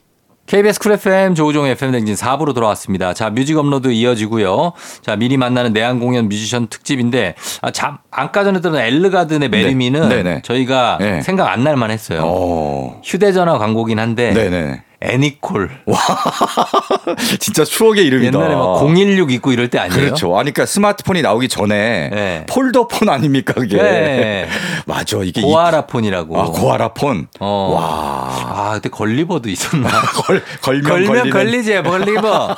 KBS 0.51 0.79
쿨 0.81 0.91
FM 0.91 1.33
조우종 1.33 1.65
FM 1.65 1.93
대행진 1.93 2.13
4부로 2.15 2.53
돌아왔습니다. 2.53 3.13
자, 3.13 3.29
뮤직 3.29 3.57
업로드 3.57 3.87
이어지고요. 3.87 4.73
자, 5.01 5.15
미리 5.15 5.37
만나는 5.37 5.71
내한 5.71 6.01
공연 6.01 6.27
뮤지션 6.27 6.67
특집인데 6.67 7.35
아, 7.61 7.71
참 7.71 7.99
아까 8.11 8.43
전에 8.43 8.59
들은 8.59 8.75
엘르가든의 8.77 9.47
Marry 9.47 9.75
Me는 9.75 10.09
네, 10.09 10.23
네. 10.23 10.41
저희가 10.43 10.97
네. 10.99 11.21
생각 11.21 11.47
안 11.49 11.61
날 11.63 11.77
만 11.77 11.89
했어요. 11.89 12.23
어. 12.25 12.99
휴대전화 13.01 13.59
광고긴 13.59 13.97
한데 13.97 14.33
네네. 14.33 14.81
애니콜 15.03 15.69
진짜 17.39 17.63
추억의 17.65 18.05
이름이다. 18.05 18.37
옛날에 18.37 18.55
막 18.55 18.79
016 18.79 19.31
있고 19.33 19.51
이럴 19.51 19.67
때 19.69 19.79
아니에요? 19.79 19.99
그렇죠. 19.99 20.27
아니, 20.37 20.51
그러니까 20.51 20.65
스마트폰이 20.67 21.21
나오기 21.21 21.47
전에 21.49 22.09
네. 22.09 22.45
폴더폰 22.47 23.09
아닙니까 23.09 23.53
그게? 23.53 23.77
네. 23.81 24.47
맞아. 24.85 25.17
이게 25.23 25.41
이- 25.41 25.43
고아라폰이라고. 25.43 26.39
아, 26.39 26.45
고아라폰. 26.45 27.27
어. 27.39 27.75
와. 27.75 28.31
아, 28.53 28.71
그때 28.75 28.89
걸리버도 28.89 29.49
있었나? 29.49 29.89
걸 30.25 30.43
걸면 30.61 30.83
걸면 30.83 31.07
걸리는. 31.07 31.31
걸리지, 31.31 31.81
걸리버. 31.83 32.55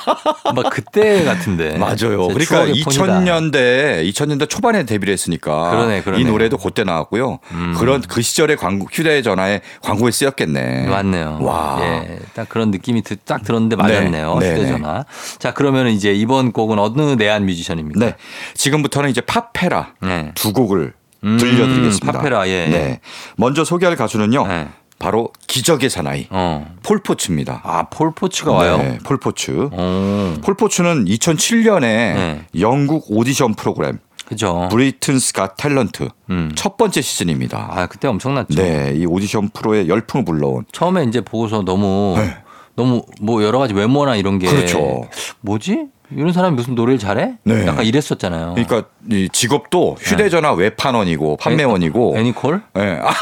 막 0.56 0.70
그때 0.70 1.24
같은데. 1.24 1.78
맞아요. 1.78 2.28
그러니까 2.28 2.44
추억의 2.66 2.84
폰이다. 2.84 3.04
2000년대 3.20 4.12
2000년대 4.12 4.50
초반에 4.50 4.86
데뷔를 4.86 5.14
했으니까 5.14 5.70
그러네, 5.72 6.02
그러네. 6.04 6.22
이 6.22 6.26
노래도 6.26 6.58
그때 6.58 6.84
나왔고요. 6.84 7.40
음. 7.52 7.76
그런 7.80 8.02
그 8.02 8.22
시절의 8.22 8.58
광고 8.58 8.88
휴대전화에 8.92 9.62
광고에 9.82 10.12
쓰였겠네. 10.12 10.88
맞네요. 10.88 11.38
와. 11.42 11.78
예, 11.82 12.20
딱 12.36 12.50
그런 12.50 12.72
느낌이 12.72 13.02
드- 13.04 13.18
딱 13.18 13.44
들었는데 13.44 13.76
맞았네요. 13.76 14.38
네, 14.40 14.50
네, 14.54 14.56
휴대전화. 14.60 15.06
자, 15.40 15.54
그러면 15.54 15.88
이제 15.88 16.14
이번 16.14 16.52
곡은 16.52 16.80
어느 16.80 17.02
내한 17.14 17.46
뮤지션입니까? 17.46 18.00
네. 18.00 18.16
지금부터는 18.56 19.10
이제 19.10 19.22
팝페라 19.22 19.94
네. 20.02 20.32
두 20.36 20.52
곡을 20.54 20.94
음, 21.24 21.38
들려드리겠습니다. 21.38 22.12
팝페라, 22.12 22.48
예. 22.50 22.68
네. 22.68 23.00
먼저 23.38 23.64
소개할 23.64 23.96
가수는요. 23.96 24.48
네. 24.48 24.68
바로 25.00 25.30
기적의 25.48 25.90
사나이 25.90 26.28
어. 26.30 26.66
폴포츠입니다. 26.84 27.62
아, 27.66 27.84
폴포츠가 27.90 28.52
와요? 28.54 28.78
네, 28.78 28.98
폴포츠. 29.04 29.70
어. 29.72 30.36
폴포츠는 30.44 31.06
2007년에 31.06 31.82
네. 31.82 32.46
영국 32.60 33.06
오디션 33.10 33.54
프로그램 33.56 34.00
그죠. 34.34 34.68
Britain's 34.72 35.34
Got 35.34 35.50
Talent 35.56 36.10
음. 36.30 36.52
첫 36.56 36.78
번째 36.78 37.02
시즌입니다. 37.02 37.68
아, 37.72 37.88
그때 37.88 38.08
엄청났죠. 38.08 38.62
네, 38.62 38.94
이 38.96 39.06
오디션 39.06 39.50
프로에 39.50 39.88
열풍을 39.88 40.26
불러온 40.26 40.66
처음에 40.72 41.04
이제 41.06 41.22
보고서 41.22 41.64
너무 41.64 42.16
네. 42.18 42.38
너무 42.76 43.04
뭐 43.22 43.44
여러 43.44 43.60
가지 43.60 43.74
외모나 43.74 44.16
이런 44.16 44.40
게 44.40 44.48
그렇죠. 44.48 45.08
뭐지? 45.42 45.88
이런 46.16 46.32
사람이 46.32 46.56
무슨 46.56 46.76
노래를 46.76 47.00
잘해? 47.00 47.38
네. 47.44 47.66
약간 47.66 47.86
이랬었잖아요. 47.86 48.54
그러니까 48.56 48.84
이 49.12 49.30
직업도 49.32 49.98
네. 50.00 50.10
휴대전화 50.10 50.54
외판원이고 50.54 51.38
판매원이고 51.38 52.16
애니콜? 52.18 52.62
네. 52.74 53.00
아, 53.02 53.14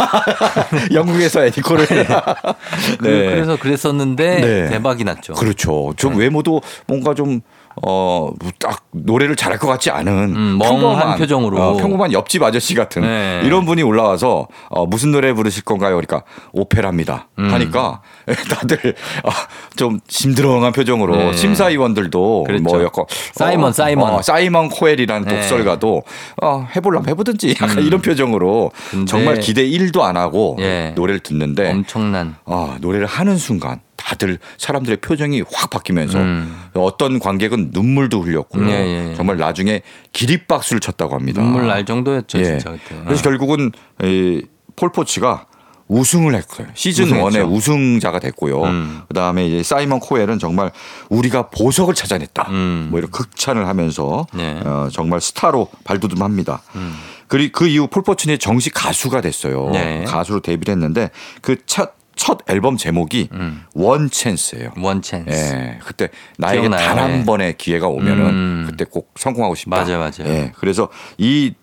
영국에서 0.93 1.45
애니콜을 1.45 1.85
그, 2.99 3.07
래서 3.07 3.57
그랬었는데 3.57 4.41
네. 4.41 4.69
대박이 4.69 5.03
났죠. 5.03 5.33
그렇죠. 5.33 5.93
좀 5.95 6.13
네. 6.13 6.19
외모도 6.21 6.61
뭔가 6.87 7.13
좀 7.13 7.41
어, 7.83 8.31
딱 8.59 8.85
노래를 8.91 9.35
잘할 9.35 9.57
것 9.59 9.67
같지 9.67 9.89
않은 9.91 10.35
음, 10.35 10.57
멍한 10.57 11.17
표정으로. 11.17 11.61
어, 11.61 11.77
평범한 11.77 12.11
옆집 12.11 12.43
아저씨 12.43 12.75
같은 12.75 13.01
네. 13.01 13.41
이런 13.45 13.65
분이 13.65 13.83
올라와서 13.83 14.47
어, 14.69 14.85
무슨 14.85 15.11
노래 15.11 15.33
부르실 15.33 15.63
건가요? 15.63 15.95
그러니까 15.95 16.23
오페라입니다. 16.53 17.29
음. 17.39 17.51
하니까 17.53 18.01
다들 18.49 18.95
어, 19.23 19.29
좀 19.75 19.99
심드렁한 20.07 20.71
표정으로 20.73 21.15
네. 21.15 21.33
심사위원들도 21.33 22.43
그랬죠. 22.45 22.63
뭐 22.63 22.83
약간 22.83 23.05
사이먼, 23.33 23.69
어, 23.69 23.71
사이먼. 23.71 24.13
어, 24.13 24.21
사이먼 24.21 24.69
코엘이라는 24.69 25.27
네. 25.27 25.35
독설가도 25.35 26.03
어, 26.41 26.67
해볼라면 26.75 27.09
해보든지 27.09 27.55
약간 27.61 27.77
음. 27.79 27.83
이런 27.83 28.01
표정으로 28.01 28.71
정말 29.07 29.39
기대 29.39 29.63
1도 29.67 30.01
안 30.01 30.17
하고 30.17 30.57
예. 30.59 30.93
노래를 30.95 31.19
듣는데 31.19 31.71
엄청난 31.71 32.35
아, 32.45 32.77
노래를 32.81 33.05
하는 33.05 33.37
순간 33.37 33.79
다들 34.03 34.39
사람들의 34.57 34.97
표정이 35.01 35.43
확 35.53 35.69
바뀌면서 35.69 36.17
음. 36.19 36.69
어떤 36.73 37.19
관객은 37.19 37.69
눈물도 37.71 38.21
흘렸고요. 38.21 38.69
예, 38.69 39.09
예. 39.11 39.15
정말 39.15 39.37
나중에 39.37 39.81
기립박수를 40.13 40.79
쳤다고 40.79 41.15
합니다. 41.15 41.41
눈물 41.41 41.67
날 41.67 41.85
정도였죠, 41.85 42.39
예. 42.39 42.43
진짜 42.43 42.71
그때. 42.71 43.01
그래서 43.05 43.21
결국은 43.23 43.71
이 44.03 44.43
폴포츠가 44.75 45.45
우승을 45.87 46.35
했어요. 46.35 46.67
시즌 46.73 47.05
우승했죠. 47.05 47.23
one의 47.25 47.43
우승자가 47.43 48.19
됐고요. 48.19 48.63
음. 48.63 49.01
그다음에 49.09 49.45
이제 49.47 49.61
사이먼 49.63 49.99
코엘은 49.99 50.39
정말 50.39 50.71
우리가 51.09 51.49
보석을 51.49 51.93
찾아냈다. 51.95 52.47
음. 52.49 52.87
뭐 52.91 52.99
이런 52.99 53.11
극찬을 53.11 53.67
하면서 53.67 54.25
네. 54.33 54.61
어, 54.63 54.87
정말 54.91 55.19
스타로 55.19 55.67
발돋움합니다. 55.83 56.61
음. 56.75 56.95
그리고 57.27 57.59
그 57.59 57.67
이후 57.67 57.87
폴포츠는 57.87 58.39
정식 58.39 58.73
가수가 58.73 59.19
됐어요. 59.21 59.69
네. 59.71 60.03
가수로 60.05 60.39
데뷔를 60.39 60.71
했는데 60.73 61.09
그 61.41 61.57
첫 61.65 62.00
첫 62.15 62.39
앨범 62.47 62.77
제목이 62.77 63.29
음. 63.33 63.63
One 63.73 64.09
Chance예요. 64.09 64.73
One 64.77 65.01
Chance. 65.01 65.29
예. 65.29 65.79
그때 65.83 66.09
나에게 66.37 66.61
기억나요. 66.61 66.85
단한 66.85 67.19
예. 67.21 67.25
번의 67.25 67.57
기회가 67.57 67.87
오면은 67.87 68.25
음. 68.25 68.67
그때 68.69 68.85
꼭 68.85 69.13
성공하고 69.17 69.55
싶다. 69.55 69.75
맞아요, 69.77 69.99
맞아요. 69.99 70.27
예. 70.27 70.51
그래서 70.55 70.89
이 71.17 71.53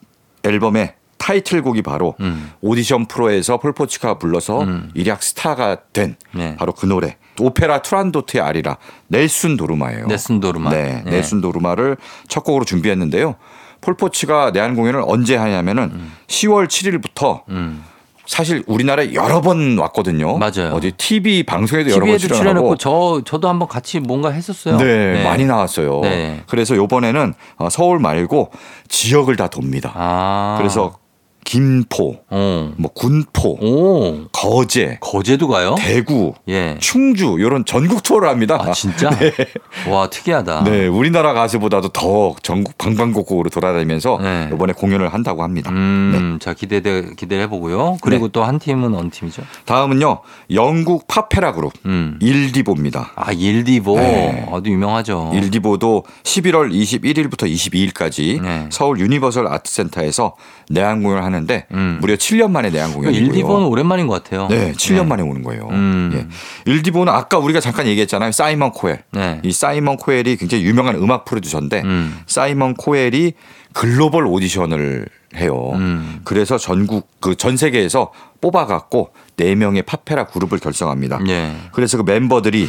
앨범의 0.42 0.94
타이틀곡이 1.18 1.82
바로 1.82 2.14
음. 2.20 2.52
오디션 2.60 3.06
프로에서 3.06 3.58
폴포츠가 3.58 4.18
불러서 4.18 4.62
음. 4.62 4.90
일약 4.94 5.22
스타가 5.22 5.78
된 5.92 6.16
네. 6.32 6.56
바로 6.56 6.72
그 6.72 6.86
노래. 6.86 7.16
오페라 7.40 7.82
투란도트의 7.82 8.42
아리라 8.42 8.78
넬순 9.08 9.56
도르마예요. 9.56 10.06
넬슨 10.06 10.40
도르마. 10.40 10.70
네, 10.70 11.02
예. 11.06 11.10
넬순 11.10 11.40
도르마를 11.40 11.96
첫 12.28 12.44
곡으로 12.44 12.64
준비했는데요. 12.64 13.36
폴포츠가 13.80 14.50
내한 14.52 14.74
공연을 14.74 15.02
언제 15.06 15.36
하냐면은 15.36 16.10
10월 16.26 16.66
7일부터 16.66 17.42
음. 17.50 17.84
사실 18.28 18.62
우리나라에 18.66 19.14
여러 19.14 19.40
번 19.40 19.78
왔거든요. 19.78 20.36
맞아요. 20.36 20.74
어디 20.74 20.92
TV 20.92 21.44
방송에도 21.44 21.90
여러 21.90 22.04
번 22.04 22.18
출연하고 22.18 22.76
저 22.76 23.22
저도 23.24 23.48
한번 23.48 23.66
같이 23.68 24.00
뭔가 24.00 24.30
했었어요. 24.30 24.76
네, 24.76 25.24
많이 25.24 25.46
나왔어요. 25.46 26.00
네. 26.02 26.42
그래서 26.46 26.76
요번에는 26.76 27.32
어, 27.56 27.70
서울 27.70 27.98
말고 27.98 28.50
지역을 28.88 29.36
다 29.36 29.48
돕니다. 29.48 29.92
아. 29.94 30.56
그래서 30.58 30.98
김포, 31.48 32.20
어. 32.28 32.72
뭐 32.76 32.90
군포, 32.92 33.56
오. 33.64 34.28
거제, 34.32 34.98
거제도 35.00 35.48
가요? 35.48 35.76
대구, 35.78 36.34
예. 36.46 36.76
충주 36.78 37.36
이런 37.38 37.64
전국 37.64 38.02
투어를 38.02 38.28
합니다. 38.28 38.58
아 38.60 38.72
진짜? 38.72 39.08
와 39.88 40.10
특이하다. 40.10 40.64
네, 40.64 40.86
우리나라 40.88 41.32
가수보다도 41.32 41.88
더 41.88 42.34
전국 42.42 42.76
방방곡곡으로 42.76 43.48
돌아다니면서 43.48 44.18
네. 44.20 44.50
이번에 44.52 44.74
공연을 44.74 45.14
한다고 45.14 45.42
합니다. 45.42 45.70
음, 45.70 46.36
자 46.38 46.52
기대 46.52 46.82
기대를 46.82 47.44
해보고요. 47.44 47.96
그리고 48.02 48.26
네. 48.26 48.32
또한 48.32 48.58
팀은 48.58 48.94
어느 48.94 49.08
팀이죠? 49.08 49.40
다음은요, 49.64 50.20
영국 50.52 51.06
팝페라 51.08 51.52
그룹 51.52 51.72
음. 51.86 52.18
일디보입니다. 52.20 53.12
아 53.16 53.32
일디보 53.32 53.96
네. 53.96 54.46
아주 54.52 54.68
유명하죠. 54.70 55.30
일디보도 55.32 56.04
11월 56.24 56.70
21일부터 56.70 57.50
22일까지 57.50 58.42
네. 58.42 58.66
서울 58.70 59.00
유니버설 59.00 59.46
아트센터에서 59.46 60.34
내한 60.68 61.02
공연을 61.02 61.24
하는 61.24 61.37
데 61.46 61.66
음. 61.72 61.98
무려 62.00 62.14
7년 62.16 62.50
만에 62.50 62.70
내한 62.70 62.92
공연이고요. 62.92 63.26
일디보는 63.28 63.66
오랜만인 63.66 64.06
것 64.06 64.22
같아요. 64.22 64.48
네, 64.48 64.72
7년 64.72 65.06
만에 65.06 65.22
오는 65.22 65.42
거예요. 65.42 65.68
음. 65.70 66.10
예. 66.14 66.70
일디보는 66.70 67.12
아까 67.12 67.38
우리가 67.38 67.60
잠깐 67.60 67.86
얘기했잖아요. 67.86 68.32
사이먼 68.32 68.72
코엘. 68.72 69.02
네. 69.12 69.40
이 69.42 69.52
사이먼 69.52 69.96
코엘이 69.96 70.36
굉장히 70.36 70.64
유명한 70.64 70.96
음악 70.96 71.24
프로듀서인데 71.24 71.82
음. 71.84 72.18
사이먼 72.26 72.74
코엘이 72.74 73.32
글로벌 73.72 74.26
오디션을 74.26 75.06
해요. 75.36 75.70
음. 75.74 76.20
그래서 76.24 76.56
전국 76.58 77.08
그 77.20 77.34
전 77.36 77.56
세계에서 77.56 78.12
뽑아갖고 78.40 79.10
네 79.36 79.54
명의 79.54 79.82
팝페라 79.82 80.26
그룹을 80.26 80.58
결성합니다. 80.58 81.20
예. 81.28 81.52
그래서 81.72 81.96
그 81.96 82.02
멤버들이 82.02 82.68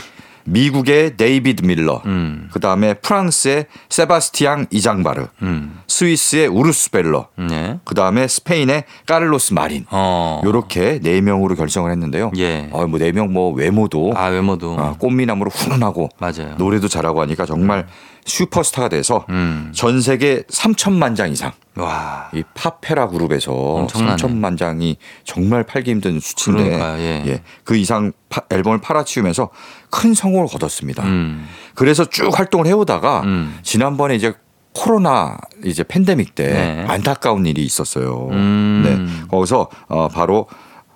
미국의 0.49 1.15
데이비드 1.17 1.63
밀러, 1.63 2.01
음. 2.05 2.49
그 2.51 2.59
다음에 2.59 2.95
프랑스의 2.95 3.67
세바스티앙 3.89 4.67
이장바르, 4.71 5.27
음. 5.43 5.79
스위스의 5.87 6.47
우르스 6.47 6.91
벨러, 6.91 7.27
네. 7.37 7.79
그 7.85 7.93
다음에 7.95 8.27
스페인의 8.27 8.83
까를로스 9.05 9.53
마린. 9.53 9.85
어. 9.91 10.41
요렇게 10.43 10.99
네 11.03 11.21
명으로 11.21 11.55
결성을 11.55 11.89
했는데요. 11.89 12.31
예. 12.37 12.67
어, 12.71 12.87
뭐네 12.87 13.11
명 13.11 13.29
뭐 13.29 13.53
외모도 13.53 14.13
아 14.15 14.25
외모도 14.27 14.71
어, 14.73 14.95
꽃미남으로 14.97 15.51
훈훈하고 15.51 16.09
맞아요. 16.17 16.55
노래도 16.57 16.87
잘하고 16.87 17.21
하니까 17.21 17.45
정말 17.45 17.85
슈퍼스타가 18.25 18.89
돼서 18.89 19.25
음. 19.29 19.71
전 19.73 20.01
세계 20.01 20.41
3천만 20.43 21.15
장 21.15 21.31
이상 21.31 21.51
와. 21.75 22.29
이 22.33 22.43
팝페라 22.53 23.07
그룹에서 23.07 23.51
엄청나네. 23.53 24.15
3천만 24.15 24.57
장이 24.57 24.97
정말 25.23 25.63
팔기 25.63 25.91
힘든 25.91 26.19
수치인데 26.19 26.63
그러니까요, 26.63 26.99
예. 26.99 27.41
그 27.63 27.75
이상 27.77 28.11
파- 28.29 28.41
앨범을 28.49 28.79
팔아치우면서 28.81 29.49
큰 29.89 30.13
성공을 30.13 30.47
거뒀습니다. 30.47 31.03
음. 31.03 31.47
그래서 31.75 32.05
쭉 32.05 32.37
활동을 32.37 32.67
해오다가 32.67 33.21
음. 33.21 33.57
지난번에 33.63 34.15
이제 34.15 34.33
코로나 34.73 35.37
이제 35.65 35.83
팬데믹 35.83 36.35
때 36.35 36.47
네. 36.47 36.85
안타까운 36.87 37.45
일이 37.45 37.63
있었어요. 37.63 38.27
음. 38.31 38.81
네. 38.85 39.27
거기서 39.29 39.67
어 39.87 40.07
바로 40.09 40.47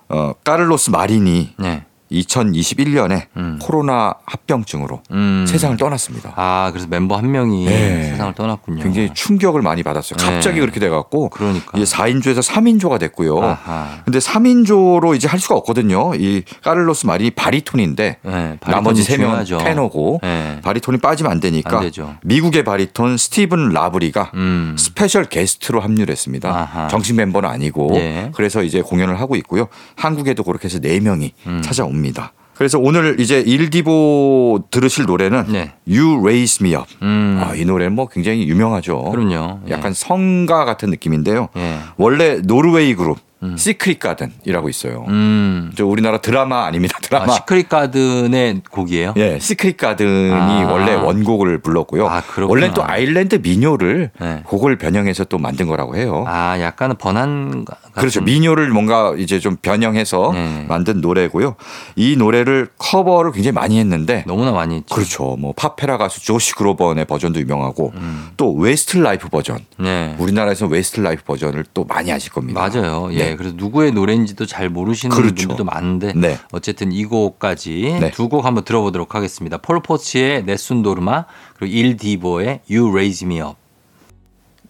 어 0.08 0.32
까를로스 0.44 0.90
마린이 0.90 1.54
네. 1.58 1.84
2021년에 2.10 3.26
음. 3.36 3.58
코로나 3.60 4.14
합병증으로 4.24 5.02
음. 5.10 5.44
세상을 5.48 5.76
떠났습니다. 5.76 6.32
아, 6.36 6.70
그래서 6.72 6.86
멤버 6.88 7.16
한 7.16 7.30
명이 7.30 7.64
네. 7.66 8.10
세상을 8.10 8.34
떠났군요. 8.34 8.82
굉장히 8.82 9.10
충격을 9.14 9.62
많이 9.62 9.82
받았어요. 9.82 10.16
갑자기 10.18 10.56
네. 10.56 10.60
그렇게 10.60 10.80
돼갖고 10.80 11.30
그러니까. 11.30 11.78
이제 11.78 11.84
4인조에서 11.96 12.42
3인조가 12.42 12.98
됐고요. 13.00 13.38
아하. 13.42 14.02
근데 14.04 14.18
3인조로 14.18 15.16
이제 15.16 15.28
할 15.28 15.38
수가 15.40 15.54
없거든요. 15.56 16.14
이 16.14 16.42
까를로스 16.62 17.06
마린이 17.06 17.30
바리톤인데 17.30 18.18
네, 18.22 18.58
나머지 18.60 19.02
3명은 19.02 19.06
중요하죠. 19.16 19.58
테너고 19.58 20.20
네. 20.22 20.60
바리톤이 20.62 20.98
빠지면 20.98 21.32
안 21.32 21.40
되니까 21.40 21.80
안. 21.80 22.18
미국의 22.22 22.64
바리톤 22.64 23.16
스티븐 23.16 23.70
라브리가 23.70 24.30
음. 24.34 24.76
스페셜 24.78 25.24
게스트로 25.24 25.80
합류를 25.80 26.12
했습니다. 26.12 26.48
아하. 26.50 26.88
정식 26.88 27.14
멤버는 27.14 27.48
아니고 27.48 27.92
예. 27.96 28.30
그래서 28.34 28.62
이제 28.62 28.80
공연을 28.82 29.20
하고 29.20 29.36
있고요. 29.36 29.68
한국에도 29.96 30.42
그렇게 30.44 30.66
해서 30.66 30.78
4 30.82 31.00
명이 31.00 31.32
음. 31.46 31.62
찾아 31.62 31.84
옵니다. 31.94 32.32
그래서 32.54 32.78
오늘 32.78 33.18
이제 33.18 33.40
일디보 33.40 34.68
들으실 34.70 35.06
노래는 35.06 35.46
네. 35.48 35.72
You 35.88 36.20
Raise 36.20 36.64
Me 36.64 36.74
Up. 36.74 36.86
음. 37.02 37.40
아, 37.42 37.54
이 37.54 37.64
노래는 37.64 37.94
뭐 37.94 38.06
굉장히 38.06 38.46
유명하죠. 38.46 39.10
그럼요. 39.10 39.60
예. 39.68 39.72
약간 39.72 39.92
성가 39.92 40.64
같은 40.64 40.90
느낌인데요. 40.90 41.48
예. 41.56 41.78
원래 41.96 42.40
노르웨이 42.42 42.94
그룹 42.94 43.18
시크릿 43.56 43.98
가든이라고 43.98 44.68
있어요. 44.68 45.04
음. 45.08 45.72
저 45.76 45.86
우리나라 45.86 46.18
드라마 46.18 46.64
아닙니다. 46.64 46.98
드라마. 47.00 47.32
아, 47.32 47.36
시크릿 47.36 47.68
가든의 47.68 48.62
곡이에요? 48.70 49.14
예, 49.16 49.38
시크릿 49.38 49.76
가든이 49.76 50.32
아. 50.32 50.68
원래 50.70 50.94
원곡을 50.94 51.58
불렀고요. 51.58 52.08
아. 52.08 52.22
원래 52.46 52.72
또 52.74 52.84
아일랜드 52.84 53.36
민요를 53.36 54.10
네. 54.20 54.42
곡을 54.44 54.78
변형해서 54.78 55.24
또 55.24 55.38
만든 55.38 55.66
거라고 55.66 55.96
해요. 55.96 56.24
아, 56.26 56.58
약간은 56.60 56.96
번안 56.96 57.64
같은 57.64 57.92
그렇죠. 57.94 58.20
민요를 58.22 58.70
뭔가 58.70 59.14
이제 59.16 59.38
좀 59.38 59.56
변형해서 59.56 60.32
네. 60.32 60.64
만든 60.68 61.00
노래고요. 61.00 61.56
이 61.96 62.16
노래를 62.16 62.68
커버를 62.78 63.32
굉장히 63.32 63.54
많이 63.54 63.78
했는데 63.78 64.24
너무나 64.26 64.52
많이 64.52 64.76
했죠. 64.76 64.94
그렇죠. 64.94 65.36
뭐 65.38 65.52
팝페라 65.56 65.96
가수 65.98 66.24
조시 66.24 66.54
그로반의 66.54 67.04
버전도 67.04 67.40
유명하고 67.40 67.92
음. 67.94 68.28
또 68.36 68.52
웨스트 68.54 68.98
라이프 68.98 69.28
버전. 69.28 69.58
네. 69.78 70.14
우리나라에서 70.18 70.66
웨스트 70.66 71.00
라이프 71.00 71.22
버전을 71.24 71.64
또 71.74 71.84
많이 71.84 72.10
아실 72.10 72.32
겁니다. 72.32 72.60
맞아요. 72.60 73.08
예. 73.12 73.33
네. 73.34 73.36
그래서 73.36 73.56
누구의 73.56 73.92
노래인지도 73.92 74.46
잘 74.46 74.68
모르시는 74.68 75.14
그렇죠. 75.14 75.34
분들도 75.34 75.64
많은데 75.64 76.12
네. 76.14 76.38
어쨌든 76.52 76.92
이 76.92 77.04
곡까지 77.04 77.98
네. 78.00 78.10
두곡 78.10 78.44
한번 78.44 78.64
들어보도록 78.64 79.14
하겠습니다. 79.14 79.58
폴 79.58 79.82
포츠의 79.82 80.44
네순 80.44 80.82
도르마 80.82 81.26
그리고 81.56 81.74
일 81.74 81.96
디보의 81.96 82.60
You 82.70 82.90
Raise 82.90 83.26
Me 83.26 83.40
Up. 83.40 83.54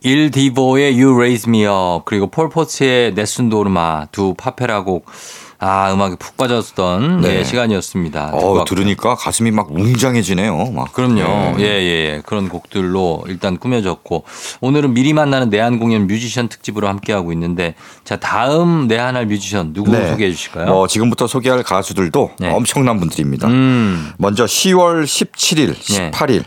일 0.01 0.31
디보의 0.31 1.01
You 1.01 1.15
Raise 1.15 1.49
Me 1.49 1.65
Up 1.65 2.05
그리고 2.05 2.27
폴 2.27 2.49
포츠의 2.49 3.15
네순 3.15 3.49
도르마 3.49 4.07
두 4.13 4.35
파페라 4.35 4.83
곡. 4.85 5.07
아, 5.67 5.91
음악에 5.95 6.17
푹 6.17 6.37
빠졌던 6.37 7.23
네. 7.23 7.39
예, 7.39 7.45
시간이었습니다. 7.45 8.33
어. 8.35 8.67
들으니까 8.67 9.15
가슴이 9.15 9.51
막 9.51 9.71
웅장해지네요. 9.71 10.73
막. 10.73 10.93
그럼요. 10.93 11.15
네. 11.15 11.55
예, 11.61 11.65
예, 11.65 12.15
예. 12.17 12.23
그런 12.27 12.51
곡들로 12.51 13.25
일단 13.29 13.57
꾸며졌고 13.57 14.25
오늘은 14.61 14.93
미리 14.93 15.15
만나는 15.15 15.49
내한 15.49 15.79
공연 15.79 16.07
뮤지션 16.07 16.49
특집으로 16.49 16.87
함께 16.87 17.15
하고 17.15 17.33
있는데 17.33 17.77
자, 18.05 18.17
다음 18.17 18.89
내한할 18.89 19.25
뮤지션 19.25 19.73
누구 19.73 19.93
네. 19.93 20.11
소개해 20.11 20.31
주실까요? 20.33 20.67
뭐 20.67 20.87
지금부터 20.87 21.27
소개할 21.27 21.63
가수들도 21.63 22.33
네. 22.41 22.51
엄청난 22.53 23.01
분들입니다. 23.01 23.49
음. 23.49 24.13
먼저 24.19 24.45
10월 24.45 25.05
17일, 25.05 25.75
네. 25.95 26.11
18일 26.11 26.45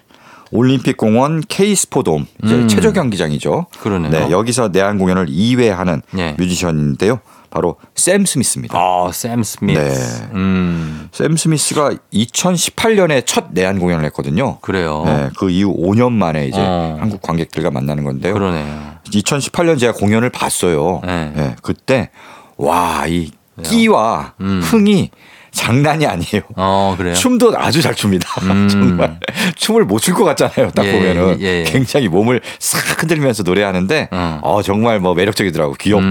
올림픽 0.52 0.96
공원 0.96 1.42
KSPO돔 1.42 2.28
이제 2.44 2.54
음. 2.54 2.68
체조 2.68 2.94
경기장이죠. 2.94 3.66
그러네요. 3.80 4.12
네, 4.12 4.30
여기서 4.30 4.70
내한 4.72 5.00
공연을 5.00 5.26
2회 5.26 5.70
하는 5.70 6.04
네. 6.12 6.36
뮤지션인데요. 6.38 7.20
바로 7.58 7.78
샘 7.96 8.24
스미스입니다. 8.24 8.78
아, 8.78 9.10
샘 9.12 9.42
스미스. 9.42 9.80
네. 9.80 10.28
음. 10.34 11.10
샘 11.12 11.36
스미스가 11.36 11.90
2018년에 12.14 13.26
첫 13.26 13.46
내한 13.52 13.80
공연을 13.80 14.06
했거든요. 14.06 14.60
그래요. 14.60 15.02
네, 15.08 15.30
그 15.40 15.50
이후 15.50 15.76
5년 15.76 16.12
만에 16.12 16.46
이제 16.46 16.60
어. 16.60 16.98
한국 17.00 17.24
관객들과 17.24 17.72
만나는 17.72 18.04
건데요. 18.04 18.36
그러네요. 18.36 18.98
2018년 19.08 19.80
제가 19.80 19.94
공연을 19.94 20.30
봤어요. 20.30 21.02
네. 21.04 21.32
네, 21.36 21.56
그때 21.64 22.12
와, 22.58 23.06
이 23.08 23.32
끼와 23.64 24.34
음. 24.42 24.62
흥이 24.64 25.10
장난이 25.50 26.06
아니에요. 26.06 26.44
어, 26.58 26.94
그래요. 26.96 27.16
춤도 27.16 27.58
아주 27.58 27.82
잘 27.82 27.96
춥니다. 27.96 28.30
음. 28.44 28.68
정말 28.70 29.20
춤을 29.56 29.86
못 29.86 30.00
출 30.04 30.14
것 30.14 30.24
같잖아요. 30.26 30.70
딱 30.76 30.86
예, 30.86 30.92
보면은 30.92 31.42
예, 31.42 31.62
예. 31.62 31.64
굉장히 31.64 32.08
몸을 32.08 32.42
싹 32.60 33.02
흔들면서 33.02 33.42
노래하는데 33.42 34.10
어. 34.12 34.40
어, 34.44 34.62
정말 34.62 35.00
뭐 35.00 35.16
매력적이더라고 35.16 35.74
귀엽고 35.74 36.04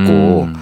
음. 0.49 0.55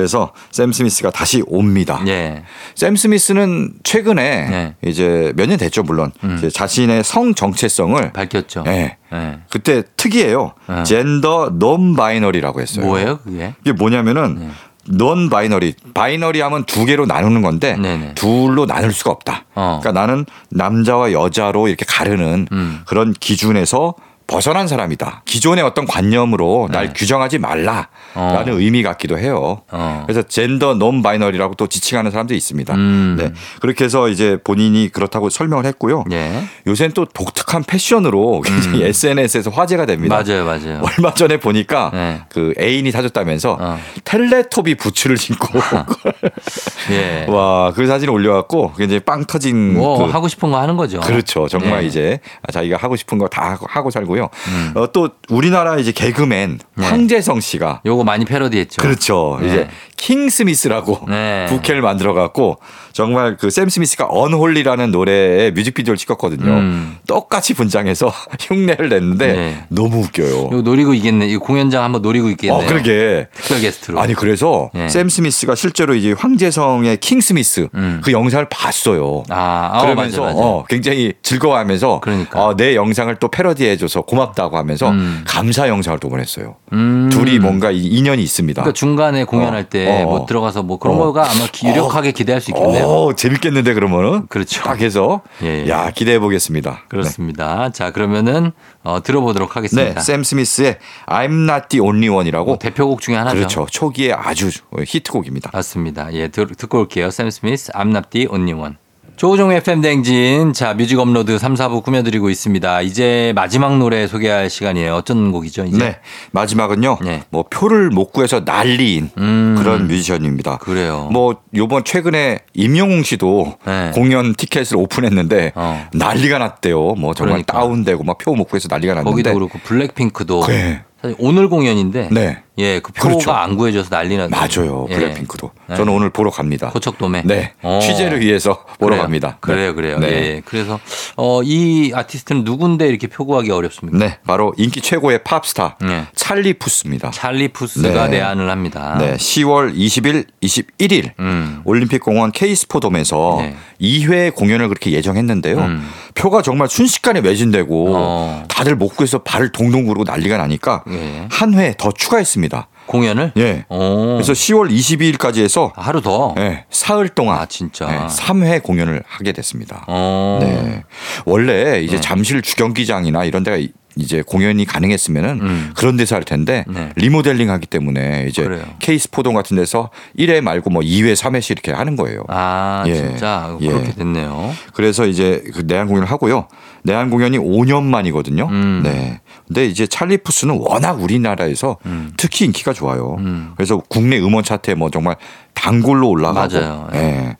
그래서 0.00 0.32
샘 0.50 0.72
스미스가 0.72 1.10
다시 1.10 1.42
옵니다. 1.46 2.02
예. 2.06 2.42
샘 2.74 2.96
스미스는 2.96 3.74
최근에 3.82 4.48
네. 4.48 4.74
이제 4.82 5.32
몇 5.36 5.46
년 5.50 5.58
됐죠 5.58 5.82
물론 5.82 6.10
음. 6.24 6.48
자신의 6.50 7.04
성 7.04 7.34
정체성을 7.34 8.12
밝혔죠. 8.12 8.64
예. 8.68 8.96
예. 9.12 9.38
그때 9.50 9.82
특이해요. 9.98 10.52
네. 10.68 10.84
젠더 10.84 11.58
논 11.58 11.94
바이너리라고 11.96 12.62
했어요. 12.62 12.86
뭐예요, 12.86 13.18
그게? 13.18 13.54
이게 13.60 13.72
뭐냐면은 13.72 14.36
네. 14.38 14.48
Non-binary. 14.86 15.74
Binary 15.92 16.40
하면 16.40 16.64
두 16.64 16.86
개로 16.86 17.04
나누는 17.04 17.42
건데 17.42 17.76
네네. 17.76 18.14
둘로 18.14 18.64
나눌 18.64 18.92
수가 18.92 19.10
없다. 19.10 19.44
어. 19.54 19.80
그러니까 19.82 20.00
나는 20.00 20.24
남자와 20.50 21.12
여자로 21.12 21.68
이렇게 21.68 21.84
가르는 21.86 22.48
음. 22.50 22.80
그런 22.86 23.12
기준에서 23.12 23.94
벗어난 24.30 24.68
사람이다. 24.68 25.22
기존의 25.24 25.64
어떤 25.64 25.86
관념으로 25.86 26.68
날 26.70 26.86
네. 26.86 26.92
규정하지 26.94 27.38
말라라는 27.38 27.88
어. 28.14 28.44
의미 28.46 28.84
같기도 28.84 29.18
해요. 29.18 29.62
어. 29.72 30.04
그래서 30.06 30.22
gender 30.22 30.74
non-binary라고 30.74 31.54
또 31.54 31.66
지칭하는 31.66 32.12
사람들이 32.12 32.36
있습니다. 32.36 32.72
음. 32.74 33.16
네. 33.18 33.32
그렇게 33.60 33.84
해서 33.84 34.08
이제 34.08 34.38
본인이 34.44 34.88
그렇다고 34.88 35.30
설명을 35.30 35.66
했고요. 35.66 36.04
예. 36.12 36.44
요새는 36.66 36.92
또 36.94 37.06
독특한 37.06 37.64
패션으로 37.64 38.42
굉장히 38.42 38.84
SNS에서 38.84 39.50
화제가 39.50 39.84
됩니다. 39.86 40.16
음. 40.20 40.24
맞아요, 40.24 40.44
맞아요. 40.44 40.82
얼마 40.98 41.12
전에 41.12 41.38
보니까 41.38 41.90
네. 41.92 42.20
그 42.28 42.54
애인이 42.60 42.88
사줬다면서 42.92 43.56
어. 43.60 43.78
텔레토비 44.04 44.76
부츠를 44.76 45.16
신고 45.16 45.48
예. 46.92 47.26
와 47.28 47.72
그 47.74 47.86
사진을 47.86 48.12
올려갖고 48.12 48.72
굉장히 48.76 49.00
빵 49.00 49.24
터진 49.24 49.74
뭐그 49.74 50.10
하고 50.10 50.28
싶은 50.28 50.50
거 50.50 50.60
하는 50.60 50.76
거죠. 50.76 51.00
그렇죠 51.00 51.48
정말 51.48 51.80
네. 51.80 51.86
이제 51.86 52.20
자기가 52.52 52.76
하고 52.76 52.96
싶은 52.96 53.18
거 53.18 53.26
다 53.30 53.56
하고 53.68 53.90
살고요. 53.90 54.19
음. 54.48 54.72
어, 54.74 54.92
또 54.92 55.10
우리나라 55.28 55.78
이제 55.78 55.92
개그맨 55.92 56.58
네. 56.74 56.86
황제성 56.86 57.40
씨가 57.40 57.80
요거 57.86 58.04
많이 58.04 58.24
패러디했죠. 58.24 58.82
그렇죠 58.82 59.38
네. 59.40 59.48
이제 59.48 59.68
킹 60.00 60.30
스미스라고 60.30 61.00
네. 61.08 61.44
부캐를 61.50 61.82
만들어 61.82 62.14
갖고 62.14 62.58
정말 62.92 63.36
그 63.36 63.50
샘 63.50 63.68
스미스가 63.68 64.06
Unholy라는 64.08 64.90
노래의 64.92 65.50
뮤직비디오를 65.52 65.98
찍었거든요. 65.98 66.50
음. 66.50 66.96
똑같이 67.06 67.52
분장해서 67.52 68.12
흉내를 68.40 68.88
냈는데 68.88 69.32
네. 69.32 69.64
너무 69.68 69.98
웃겨요. 70.04 70.48
이거 70.52 70.62
노리고 70.62 70.94
있겠네. 70.94 71.26
이 71.26 71.36
공연장 71.36 71.82
한번 71.82 72.00
노리고 72.00 72.28
있겠네요. 72.30 72.62
어, 72.62 72.66
그러게. 72.66 73.26
특별 73.34 73.60
게스트로. 73.60 74.00
아니 74.00 74.14
그래서 74.14 74.70
예. 74.76 74.88
샘 74.88 75.08
스미스가 75.08 75.54
실제로 75.56 75.94
이제 75.94 76.12
황제성의 76.12 76.98
킹 76.98 77.20
스미스 77.20 77.68
음. 77.74 78.00
그 78.02 78.12
영상을 78.12 78.46
봤어요. 78.48 79.24
아, 79.28 79.70
아 79.72 79.82
그러면서 79.82 80.22
맞아, 80.22 80.34
맞아. 80.34 80.46
어, 80.46 80.64
굉장히 80.68 81.12
즐거워하면서 81.22 82.00
그러니까. 82.00 82.44
어, 82.44 82.56
내 82.56 82.74
영상을 82.76 83.14
또 83.16 83.28
패러디해줘서 83.28 84.02
고맙다고 84.02 84.56
하면서 84.56 84.90
음. 84.90 85.22
감사 85.26 85.68
영상을 85.68 85.98
또 85.98 86.08
보냈어요. 86.08 86.56
음. 86.72 87.08
둘이 87.12 87.38
뭔가 87.40 87.70
이 87.72 87.84
인연이 87.84 88.22
있습니다. 88.22 88.62
그러니까 88.62 88.78
중간에 88.78 89.24
공연할 89.24 89.62
어, 89.62 89.68
때 89.68 89.89
어, 89.90 90.06
못 90.06 90.22
어. 90.22 90.26
들어가서 90.26 90.62
뭐 90.62 90.78
그런 90.78 90.96
어. 90.96 90.98
거가 91.04 91.22
아마 91.30 91.46
기- 91.52 91.66
유력하게 91.68 92.12
기대할 92.12 92.40
수 92.40 92.50
있겠네요. 92.50 92.84
어, 92.86 93.14
재밌겠는데 93.14 93.74
그러면은 93.74 94.26
그렇죠. 94.28 94.62
딱 94.62 94.80
해서 94.80 95.22
예, 95.42 95.64
예. 95.64 95.68
야 95.68 95.90
기대해 95.90 96.18
보겠습니다. 96.18 96.82
그렇습니다. 96.88 97.70
자, 97.70 97.90
그러면은 97.92 98.52
어, 98.82 99.02
들어보도록 99.02 99.50
네, 99.50 99.54
하겠습니다. 99.54 100.00
샘 100.00 100.22
스미스의 100.24 100.78
I'm 101.06 101.48
Not 101.48 101.68
the 101.68 101.80
Only 101.86 102.08
One이라고 102.14 102.44
뭐 102.46 102.58
대표곡 102.58 103.00
중에 103.00 103.16
하나죠. 103.16 103.36
그렇죠. 103.36 103.66
초기에 103.70 104.12
아주 104.12 104.50
히트곡입니다. 104.86 105.50
맞습니다. 105.52 106.12
예, 106.14 106.28
들, 106.28 106.46
듣고 106.48 106.80
올게요. 106.80 107.10
샘 107.10 107.28
스미스, 107.30 107.72
I'm 107.72 107.88
not 107.90 108.08
the 108.10 108.26
only 108.30 108.52
one. 108.58 108.76
조우종 109.20 109.52
FM 109.52 109.82
대행진. 109.82 110.54
자, 110.54 110.72
뮤직 110.72 110.98
업로드 110.98 111.36
3, 111.38 111.52
4부 111.52 111.82
꾸며드리고 111.84 112.30
있습니다. 112.30 112.80
이제 112.80 113.34
마지막 113.36 113.76
노래 113.76 114.06
소개할 114.06 114.48
시간이에요. 114.48 114.94
어떤 114.94 115.30
곡이죠, 115.30 115.66
이제? 115.66 115.76
네. 115.76 115.96
마지막은요. 116.30 117.00
네. 117.04 117.24
뭐 117.28 117.44
표를 117.50 117.90
못 117.90 118.12
구해서 118.12 118.40
난리인 118.46 119.10
음. 119.18 119.56
그런 119.58 119.88
뮤지션입니다. 119.88 120.56
그래요. 120.56 121.10
뭐 121.12 121.36
요번 121.54 121.84
최근에 121.84 122.38
임영웅 122.54 123.02
씨도 123.02 123.58
네. 123.66 123.90
공연 123.94 124.34
티켓을 124.34 124.78
오픈했는데 124.78 125.52
어. 125.54 125.86
난리가 125.92 126.38
났대요. 126.38 126.94
뭐 126.94 127.12
정말 127.12 127.42
그러니까. 127.44 127.58
다운되고 127.58 128.02
막 128.04 128.16
표 128.20 128.34
못 128.34 128.44
구해서 128.44 128.68
난리가 128.70 128.94
났는데. 128.94 129.10
거기도 129.10 129.34
그렇고 129.34 129.58
블랙핑크도 129.64 130.46
네. 130.46 130.80
사실 131.02 131.14
오늘 131.18 131.50
공연인데 131.50 132.08
네. 132.10 132.42
예, 132.60 132.80
그 132.80 132.92
표가 132.92 133.08
그렇죠. 133.08 133.32
안 133.32 133.56
구해져서 133.56 133.88
난리는 133.90 134.30
맞아요. 134.30 134.86
예. 134.90 134.94
블랙핑크도. 134.96 135.50
네. 135.68 135.76
저는 135.76 135.92
오늘 135.92 136.10
보러 136.10 136.30
갑니다. 136.30 136.70
고척돔에. 136.70 137.22
네. 137.24 137.52
어. 137.62 137.80
취재를 137.82 138.20
위해서 138.20 138.64
보러 138.78 138.90
그래요. 138.90 139.02
갑니다. 139.02 139.36
그래요, 139.40 139.68
네. 139.70 139.74
그래요. 139.74 139.98
네. 139.98 140.08
예, 140.08 140.12
예. 140.12 140.42
그래서 140.44 140.78
어, 141.16 141.42
이 141.42 141.92
아티스트는 141.94 142.44
누군데 142.44 142.86
이렇게 142.88 143.06
표 143.06 143.21
구하기 143.21 143.50
어렵습니까? 143.50 143.98
네, 143.98 144.18
바로 144.26 144.52
인기 144.56 144.80
최고의 144.80 145.24
팝스타 145.24 145.76
네. 145.80 146.06
찰리 146.14 146.54
푸스입니다. 146.54 147.10
찰리 147.10 147.48
푸스가 147.48 148.06
네. 148.06 148.18
내한을 148.18 148.50
합니다. 148.50 148.96
네, 148.98 149.14
10월 149.16 149.74
20일, 149.74 150.26
21일 150.42 151.10
음. 151.18 151.62
올림픽공원 151.64 152.32
KSPO돔에서 152.32 153.36
네. 153.40 153.56
2회 153.80 154.34
공연을 154.34 154.68
그렇게 154.68 154.92
예정했는데요. 154.92 155.58
음. 155.58 155.88
표가 156.14 156.42
정말 156.42 156.68
순식간에 156.68 157.20
매진되고 157.20 157.94
어. 157.96 158.44
다들 158.48 158.76
못 158.76 158.88
구해서 158.88 159.20
발을 159.20 159.52
동동 159.52 159.86
구르고 159.86 160.04
난리가 160.04 160.36
나니까 160.36 160.84
예. 160.90 161.26
한회 161.30 161.74
더 161.78 161.92
추가했습니다. 161.92 162.49
공연을? 162.86 163.32
예. 163.36 163.64
오. 163.68 164.14
그래서 164.16 164.32
10월 164.32 164.70
22일까지 164.70 165.42
해서 165.42 165.72
하루 165.76 166.00
더. 166.00 166.34
예, 166.38 166.64
사흘 166.70 167.08
동안 167.08 167.38
아, 167.38 167.46
진짜. 167.46 167.86
예, 167.90 168.06
3회 168.08 168.62
공연을 168.62 169.02
하게 169.06 169.32
됐습니다. 169.32 169.84
어. 169.86 170.38
네. 170.42 170.82
원래 171.24 171.80
이제 171.80 171.96
네. 171.96 172.00
잠실 172.00 172.42
주경기장이나 172.42 173.24
이런 173.24 173.42
데가 173.44 173.58
이- 173.96 174.02
이제 174.02 174.22
공연이 174.26 174.64
가능했으면은 174.64 175.40
음. 175.40 175.70
그런 175.76 175.96
데서 175.96 176.16
할 176.16 176.22
텐데 176.24 176.64
네. 176.68 176.90
리모델링 176.96 177.50
하기 177.50 177.66
때문에 177.66 178.26
이제 178.28 178.42
그래요. 178.42 178.62
케이스 178.78 179.10
포동 179.10 179.34
같은 179.34 179.56
데서 179.56 179.90
1회 180.18 180.40
말고 180.40 180.70
뭐 180.70 180.82
2회, 180.82 181.14
3회씩 181.14 181.52
이렇게 181.52 181.72
하는 181.72 181.96
거예요. 181.96 182.24
아, 182.28 182.82
예. 182.86 182.94
진짜 182.94 183.56
예. 183.60 183.68
그렇게 183.68 183.92
됐네요. 183.92 184.52
그래서 184.74 185.06
이제 185.06 185.42
그 185.54 185.62
내한 185.66 185.86
공연을 185.86 186.08
하고요. 186.10 186.48
내한 186.82 187.10
공연이 187.10 187.38
5년 187.38 187.82
만이거든요. 187.84 188.48
음. 188.50 188.80
네. 188.82 189.20
근데 189.46 189.66
이제 189.66 189.86
찰리 189.86 190.16
푸스는 190.18 190.56
워낙 190.60 191.00
우리나라에서 191.02 191.76
음. 191.86 192.12
특히 192.16 192.44
인기가 192.46 192.72
좋아요. 192.72 193.16
음. 193.18 193.52
그래서 193.56 193.82
국내 193.88 194.18
음원 194.18 194.44
차트에 194.44 194.74
뭐 194.74 194.90
정말 194.90 195.16
단골로 195.54 196.08
올라가고. 196.08 196.54
맞아요. 196.58 196.88
예. 196.94 196.98
예. 196.98 197.36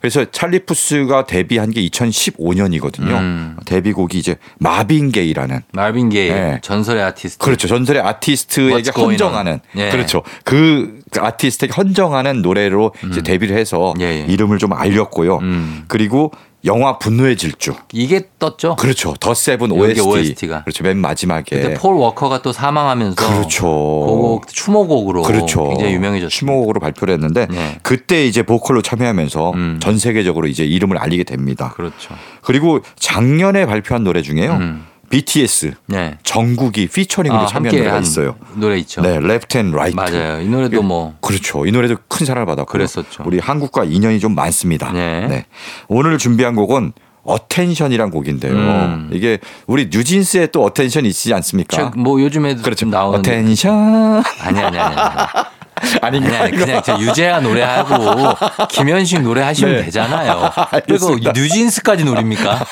그래서 0.00 0.24
찰리 0.30 0.60
푸스가 0.60 1.26
데뷔한 1.26 1.70
게 1.70 1.86
2015년이거든요. 1.88 3.18
음. 3.18 3.56
데뷔곡이 3.64 4.18
이제 4.18 4.36
마빈 4.58 5.12
게이라는 5.12 5.60
마빈 5.72 6.08
게이 6.08 6.30
네. 6.30 6.58
전설의 6.62 7.02
아티스트. 7.02 7.44
그렇죠. 7.44 7.68
전설의 7.68 8.02
아티스트에게 8.02 8.90
헌정하는? 8.90 9.60
예. 9.76 9.90
그렇죠. 9.90 10.22
그, 10.44 11.00
그 11.10 11.20
아티스트에게 11.20 11.74
헌정하는 11.74 12.42
노래로 12.42 12.92
이제 13.10 13.22
데뷔를 13.22 13.56
해서 13.56 13.94
예, 14.00 14.04
예. 14.04 14.26
이름을 14.32 14.58
좀 14.58 14.72
알렸고요. 14.72 15.38
음. 15.38 15.84
그리고 15.88 16.32
영화 16.64 16.98
분노의 16.98 17.36
질주. 17.36 17.74
이게 17.92 18.22
떴죠. 18.38 18.76
그렇죠. 18.76 19.14
The 19.20 19.32
Seven 19.34 19.70
OST. 19.70 20.00
OST 20.00 20.46
가. 20.48 20.64
그렇죠. 20.64 20.82
맨 20.82 20.98
마지막에. 20.98 21.60
그때 21.60 21.74
폴 21.74 21.94
워커가 21.94 22.42
또 22.42 22.52
사망하면서 22.52 23.14
그렇죠. 23.14 23.62
그곡 23.62 24.48
추모곡으로 24.48 25.22
그렇죠. 25.22 25.68
굉장히 25.68 25.94
유명해졌죠. 25.94 26.30
추모곡으로 26.30 26.80
발표를 26.80 27.14
했는데 27.14 27.46
네. 27.48 27.78
그때 27.82 28.26
이제 28.26 28.42
보컬로 28.42 28.82
참여하면서 28.82 29.50
음. 29.52 29.78
전 29.80 29.98
세계적으로 29.98 30.48
이제 30.48 30.64
이름을 30.64 30.98
알리게 30.98 31.24
됩니다. 31.24 31.72
그렇죠. 31.76 32.14
그리고 32.42 32.80
작년에 32.96 33.66
발표한 33.66 34.02
노래 34.02 34.22
중에요. 34.22 34.52
음. 34.54 34.86
BTS 35.10 35.72
네. 35.86 36.18
정국이 36.22 36.86
피처링으로 36.88 37.40
아, 37.42 37.46
참여한 37.46 37.76
노래가 37.76 37.96
한 37.96 38.02
있어요. 38.02 38.36
노래 38.54 38.76
있죠. 38.78 39.00
네, 39.00 39.16
Left 39.16 39.56
and 39.58 39.74
Right. 39.76 39.94
맞아요. 39.94 40.40
이 40.40 40.46
노래도 40.46 40.82
뭐 40.82 41.14
그렇죠. 41.20 41.66
이 41.66 41.70
노래도 41.72 41.96
큰 42.08 42.26
사랑을 42.26 42.46
받았고 42.46 42.70
그랬었죠. 42.70 43.22
우리 43.26 43.38
한국과 43.38 43.84
인연이 43.84 44.20
좀 44.20 44.34
많습니다. 44.34 44.92
네. 44.92 45.46
오늘 45.88 46.18
준비한 46.18 46.54
곡은 46.54 46.92
Attention이란 47.24 48.10
곡인데요. 48.10 48.52
음. 48.52 49.10
이게 49.12 49.38
우리 49.66 49.88
뉴진스의 49.92 50.48
또 50.52 50.64
Attention 50.64 51.04
있지 51.04 51.32
않습니까? 51.34 51.76
책, 51.76 51.98
뭐 51.98 52.20
요즘에도 52.20 52.62
그렇죠. 52.62 52.80
좀 52.80 52.90
나오는 52.90 53.18
Attention 53.18 54.22
아니 54.40 54.60
아니 54.60 54.78
아니. 54.78 54.96
아니, 56.00 56.18
아닌가? 56.20 56.42
아니, 56.42 56.56
그냥 56.56 56.82
저 56.84 56.98
유재하 56.98 57.40
노래하고 57.40 58.34
김현식 58.68 59.22
노래하시면 59.22 59.76
네. 59.76 59.84
되잖아요. 59.84 60.50
그리고. 60.86 61.16
뉴진스까지 61.16 62.04
노립니까? 62.04 62.64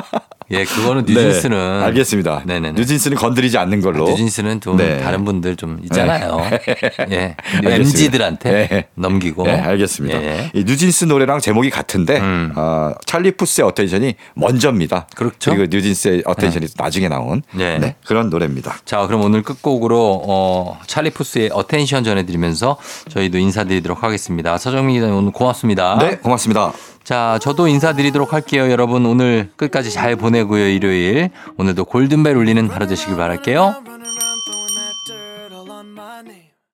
예, 0.50 0.64
그거는 0.64 1.04
네, 1.06 1.14
뉴진스는 1.14 1.82
알겠습니다. 1.82 2.42
네네네. 2.44 2.72
뉴진스는 2.72 3.16
건드리지 3.16 3.58
않는 3.58 3.80
걸로. 3.80 4.08
뉴진스는 4.08 4.60
좀 4.60 4.76
네. 4.76 4.98
다른 5.00 5.24
분들 5.24 5.56
좀 5.56 5.80
있잖아요. 5.84 6.38
예. 7.10 7.36
알겠습니다. 7.64 7.74
MZ들한테 7.76 8.68
네. 8.68 8.86
넘기고. 8.94 9.44
네, 9.44 9.58
알겠습니다. 9.58 10.22
예. 10.22 10.50
이 10.54 10.64
뉴진스 10.64 11.06
노래랑 11.06 11.40
제목이 11.40 11.70
같은데 11.70 12.18
음. 12.20 12.52
어, 12.56 12.92
찰리 13.06 13.32
푸스의 13.32 13.66
Attention이 13.66 14.14
먼저입니다. 14.34 15.06
그렇죠. 15.14 15.50
그리고 15.50 15.66
뉴진스의 15.70 16.22
Attention이 16.26 16.66
나중에 16.76 17.08
나온 17.08 17.42
네. 17.52 17.78
네, 17.78 17.96
그런 18.06 18.30
노래입니다. 18.30 18.76
자, 18.84 19.06
그럼 19.06 19.22
오늘 19.22 19.42
끝곡으로 19.42 20.22
어, 20.26 20.78
찰리 20.86 21.10
푸스의 21.10 21.50
Attention 21.52 22.04
전해드리면서 22.04 22.76
저희도 23.08 23.38
인사드리도록 23.38 24.02
하겠습니다. 24.02 24.58
서정민 24.58 24.96
기자님 24.96 25.14
오늘 25.16 25.32
고맙습니다. 25.32 25.98
네, 25.98 26.16
고맙습니다. 26.18 26.72
자, 27.04 27.38
저도 27.42 27.68
인사드리도록 27.68 28.32
할게요. 28.32 28.70
여러분 28.70 29.04
오늘 29.04 29.50
끝까지 29.56 29.90
잘 29.92 30.16
보내고요. 30.16 30.66
일요일 30.68 31.28
오늘도 31.58 31.84
골든벨 31.84 32.34
울리는 32.34 32.70
하루 32.70 32.86
되시길 32.86 33.16
바랄게요. 33.16 33.74